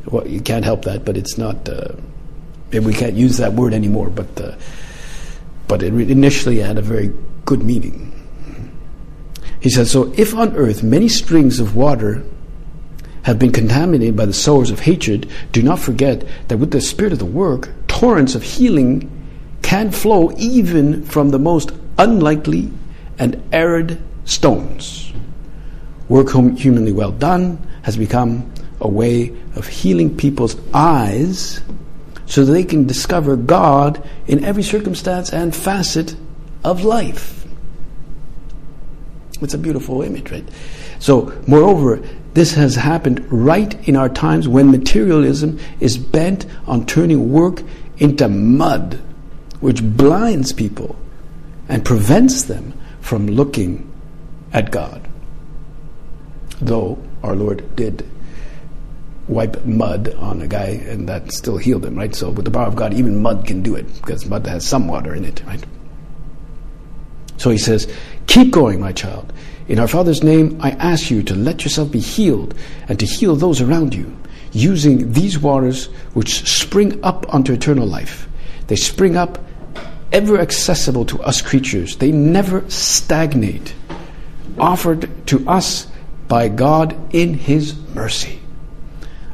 well, 0.07 0.27
you 0.27 0.41
can't 0.41 0.65
help 0.65 0.85
that, 0.85 1.05
but 1.05 1.17
it's 1.17 1.37
not, 1.39 1.69
uh, 1.69 1.93
we 2.73 2.95
can't 2.95 3.15
use 3.15 3.37
that 3.39 3.53
word 3.53 3.75
anymore, 3.75 4.11
but. 4.11 4.41
Uh, 4.41 4.57
but 5.71 5.85
it 5.85 5.95
initially 6.11 6.59
had 6.59 6.79
a 6.79 6.83
very 6.83 7.13
good 7.45 7.63
meaning. 7.63 8.11
He 9.61 9.71
says, 9.71 9.89
So 9.89 10.13
if 10.17 10.35
on 10.35 10.57
earth 10.57 10.83
many 10.83 11.09
springs 11.09 11.61
of 11.61 11.77
water 11.77 12.25
have 13.23 13.39
been 13.39 13.53
contaminated 13.53 14.17
by 14.17 14.27
the 14.27 14.33
sowers 14.33 14.73
of 14.73 14.81
hatred, 14.81 15.31
do 15.53 15.63
not 15.63 15.79
forget 15.79 16.27
that 16.49 16.59
with 16.59 16.73
the 16.73 16.81
spirit 16.81 17.13
of 17.13 17.21
the 17.21 17.25
work, 17.25 17.71
torrents 17.87 18.35
of 18.35 18.43
healing 18.43 19.09
can 19.63 19.93
flow 19.93 20.33
even 20.37 21.05
from 21.05 21.31
the 21.31 21.39
most 21.39 21.71
unlikely 21.99 22.73
and 23.21 23.41
arid 23.53 24.03
stones. 24.25 25.13
Work 26.09 26.31
humanly 26.59 26.91
well 26.91 27.13
done 27.13 27.65
has 27.83 27.97
become 27.97 28.53
a 28.81 28.89
way 28.89 29.35
of 29.57 29.67
healing 29.67 30.17
people's 30.17 30.57
eyes 30.73 31.61
so 32.27 32.45
that 32.45 32.53
they 32.53 32.65
can 32.65 32.87
discover 32.87 33.37
God 33.37 34.09
in 34.27 34.45
every 34.45 34.63
circumstance 34.63 35.33
and 35.33 35.55
facet 35.55 36.15
of 36.65 36.85
life. 36.85 37.45
It's 39.41 39.55
a 39.55 39.59
beautiful 39.59 40.03
image, 40.03 40.31
right? 40.31 40.49
So, 40.99 41.33
moreover, 41.47 42.03
this 42.35 42.55
has 42.55 42.77
happened 42.77 43.27
right 43.33 43.89
in 43.89 43.97
our 43.97 44.09
times 44.09 44.47
when 44.47 44.71
materialism 44.71 45.59
is 45.81 45.99
bent 45.99 46.47
on 46.67 46.87
turning 46.87 47.33
work 47.33 47.63
into 47.99 48.29
mud, 48.29 49.01
which 49.61 49.83
blinds 49.83 50.53
people 50.53 50.97
and 51.69 51.85
prevents 51.85 52.45
them 52.45 52.75
from 53.01 53.27
looking 53.27 53.91
at 54.53 54.71
God. 54.71 55.09
Though 56.61 56.99
our 57.23 57.35
Lord 57.35 57.75
did 57.77 58.09
wipe 59.31 59.65
mud 59.65 60.13
on 60.15 60.43
a 60.43 60.49
guy 60.49 60.83
and 60.89 61.09
that 61.09 61.33
still 61.33 61.57
healed 61.57 61.85
him, 61.85 61.95
right? 61.95 62.15
So 62.15 62.31
with 62.31 62.45
the 62.45 62.51
power 62.51 62.67
of 62.67 62.77
God, 62.77 62.93
even 62.93 63.23
mud 63.23 63.47
can 63.47 63.63
do 63.63 63.77
it 63.77 63.87
because 63.95 64.27
mud 64.27 64.47
has 64.47 64.67
some 64.67 64.89
water 64.89 65.15
in 65.15 65.25
it, 65.25 65.43
right? 65.47 65.65
So 67.37 67.51
he 67.51 67.59
says, 67.59 67.93
Keep 68.27 68.51
going, 68.51 68.81
my 68.81 68.93
child. 68.93 69.33
In 69.69 69.79
our 69.79 69.89
Father's 69.89 70.25
name, 70.25 70.59
I 70.61 70.73
ask 70.73 71.11
you 71.11 71.23
to 71.23 71.35
let 71.35 71.63
yourself 71.63 71.93
be 71.93 72.01
healed 72.01 72.55
and 72.89 72.99
to 72.99 73.07
heal 73.07 73.37
those 73.37 73.61
around 73.61 73.95
you 73.95 74.17
using 74.53 75.13
these 75.13 75.39
waters 75.39 75.87
which 76.13 76.49
spring 76.49 77.03
up 77.05 77.33
unto 77.33 77.53
eternal 77.53 77.87
life. 77.87 78.29
They 78.67 78.77
spring 78.77 79.17
up 79.17 79.39
ever 80.13 80.41
accessible 80.41 81.05
to 81.07 81.23
us 81.23 81.41
creatures. 81.41 81.97
They 81.97 82.11
never 82.11 82.69
stagnate, 82.69 83.75
offered 84.59 85.09
to 85.29 85.49
us 85.49 85.87
by 86.27 86.49
God 86.49 87.15
in 87.15 87.35
His 87.35 87.77
mercy. 87.95 88.40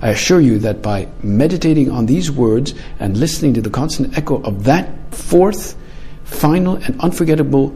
I 0.00 0.10
assure 0.10 0.40
you 0.40 0.58
that 0.60 0.82
by 0.82 1.08
meditating 1.22 1.90
on 1.90 2.06
these 2.06 2.30
words 2.30 2.74
and 2.98 3.16
listening 3.16 3.54
to 3.54 3.60
the 3.60 3.70
constant 3.70 4.16
echo 4.16 4.42
of 4.42 4.64
that 4.64 5.14
fourth, 5.14 5.76
final, 6.24 6.76
and 6.76 7.00
unforgettable 7.00 7.74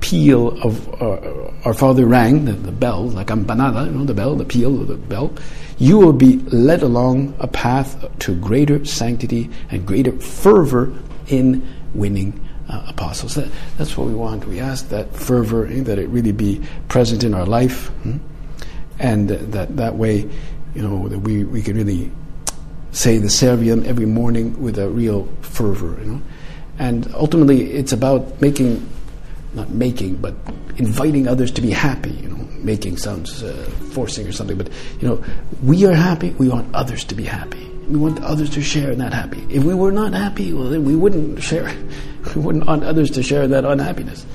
peal 0.00 0.48
of 0.62 0.88
uh, 1.02 1.50
our 1.64 1.74
Father 1.74 2.06
rang, 2.06 2.46
the, 2.46 2.52
the 2.52 2.72
bell, 2.72 3.08
like 3.08 3.26
campanada, 3.26 3.86
you 3.86 3.92
know, 3.92 4.04
the 4.04 4.14
bell, 4.14 4.34
the 4.34 4.44
peal 4.44 4.80
of 4.80 4.88
the 4.88 4.96
bell, 4.96 5.32
you 5.78 5.98
will 5.98 6.12
be 6.12 6.38
led 6.48 6.82
along 6.82 7.34
a 7.38 7.46
path 7.46 8.04
to 8.20 8.34
greater 8.36 8.84
sanctity 8.84 9.50
and 9.70 9.86
greater 9.86 10.12
fervor 10.12 10.92
in 11.28 11.66
winning 11.94 12.48
uh, 12.68 12.84
apostles. 12.88 13.34
That, 13.34 13.50
that's 13.76 13.96
what 13.96 14.06
we 14.06 14.14
want. 14.14 14.46
We 14.46 14.60
ask 14.60 14.88
that 14.88 15.14
fervor, 15.14 15.66
eh, 15.66 15.82
that 15.82 15.98
it 15.98 16.08
really 16.08 16.32
be 16.32 16.62
present 16.88 17.24
in 17.24 17.34
our 17.34 17.46
life, 17.46 17.88
hmm? 17.88 18.18
and 18.98 19.28
that 19.28 19.76
that 19.76 19.96
way, 19.96 20.28
you 20.74 20.82
know, 20.82 21.08
that 21.08 21.18
we, 21.18 21.44
we 21.44 21.62
can 21.62 21.76
really 21.76 22.10
say 22.92 23.18
the 23.18 23.28
Serviam 23.28 23.84
every 23.84 24.06
morning 24.06 24.60
with 24.60 24.78
a 24.78 24.88
real 24.88 25.28
fervor, 25.42 25.98
you 26.00 26.12
know. 26.12 26.22
And 26.78 27.12
ultimately, 27.14 27.72
it's 27.72 27.92
about 27.92 28.40
making 28.40 28.88
not 29.52 29.70
making, 29.70 30.16
but 30.16 30.34
inviting 30.76 31.26
others 31.26 31.50
to 31.52 31.60
be 31.60 31.70
happy. 31.70 32.10
You 32.10 32.28
know, 32.28 32.48
making 32.58 32.96
sounds 32.96 33.42
uh, 33.42 33.52
forcing 33.92 34.26
or 34.26 34.32
something, 34.32 34.56
but 34.56 34.68
you 35.00 35.08
know, 35.08 35.22
we 35.62 35.86
are 35.86 35.94
happy. 35.94 36.30
We 36.30 36.48
want 36.48 36.74
others 36.74 37.04
to 37.04 37.14
be 37.14 37.24
happy. 37.24 37.66
We 37.88 37.96
want 37.96 38.22
others 38.22 38.50
to 38.50 38.62
share 38.62 38.92
in 38.92 38.98
that 38.98 39.12
happy. 39.12 39.44
If 39.50 39.64
we 39.64 39.74
were 39.74 39.90
not 39.90 40.12
happy, 40.12 40.52
well, 40.52 40.68
then 40.68 40.84
we 40.84 40.94
wouldn't 40.94 41.42
share. 41.42 41.74
We 42.34 42.42
wouldn't 42.42 42.66
want 42.66 42.84
others 42.84 43.10
to 43.12 43.22
share 43.22 43.48
that 43.48 43.64
unhappiness. 43.64 44.26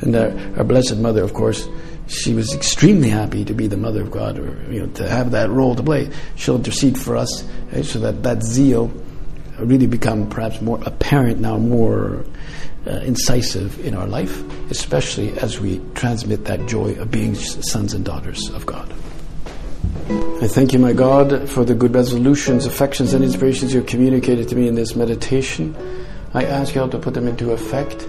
And 0.00 0.16
our, 0.16 0.32
our 0.58 0.64
Blessed 0.64 0.96
Mother, 0.96 1.22
of 1.22 1.32
course, 1.32 1.68
she 2.10 2.34
was 2.34 2.52
extremely 2.52 3.08
happy 3.08 3.44
to 3.44 3.54
be 3.54 3.68
the 3.68 3.76
Mother 3.76 4.02
of 4.02 4.10
God, 4.10 4.38
or 4.38 4.60
you 4.70 4.80
know, 4.80 4.92
to 4.94 5.08
have 5.08 5.30
that 5.30 5.48
role 5.48 5.76
to 5.76 5.82
play. 5.82 6.10
She'll 6.34 6.56
intercede 6.56 6.98
for 6.98 7.16
us, 7.16 7.44
right, 7.72 7.84
so 7.84 8.00
that 8.00 8.24
that 8.24 8.42
zeal 8.42 8.92
really 9.58 9.86
become 9.86 10.28
perhaps 10.28 10.60
more 10.60 10.80
apparent 10.84 11.38
now, 11.38 11.56
more 11.56 12.24
uh, 12.86 12.90
incisive 12.90 13.78
in 13.86 13.94
our 13.94 14.08
life, 14.08 14.42
especially 14.70 15.38
as 15.38 15.60
we 15.60 15.80
transmit 15.94 16.46
that 16.46 16.66
joy 16.66 16.94
of 16.94 17.10
being 17.10 17.34
sons 17.36 17.94
and 17.94 18.04
daughters 18.04 18.50
of 18.50 18.66
God. 18.66 18.92
I 20.42 20.48
thank 20.48 20.72
you, 20.72 20.78
my 20.78 20.92
God, 20.92 21.48
for 21.48 21.64
the 21.64 21.74
good 21.74 21.94
resolutions, 21.94 22.66
affections, 22.66 23.12
and 23.12 23.22
inspirations 23.22 23.72
you 23.72 23.80
have 23.80 23.88
communicated 23.88 24.48
to 24.48 24.56
me 24.56 24.66
in 24.66 24.74
this 24.74 24.96
meditation. 24.96 25.76
I 26.34 26.44
ask 26.44 26.74
you 26.74 26.80
all 26.80 26.88
to 26.88 26.98
put 26.98 27.14
them 27.14 27.28
into 27.28 27.52
effect. 27.52 28.08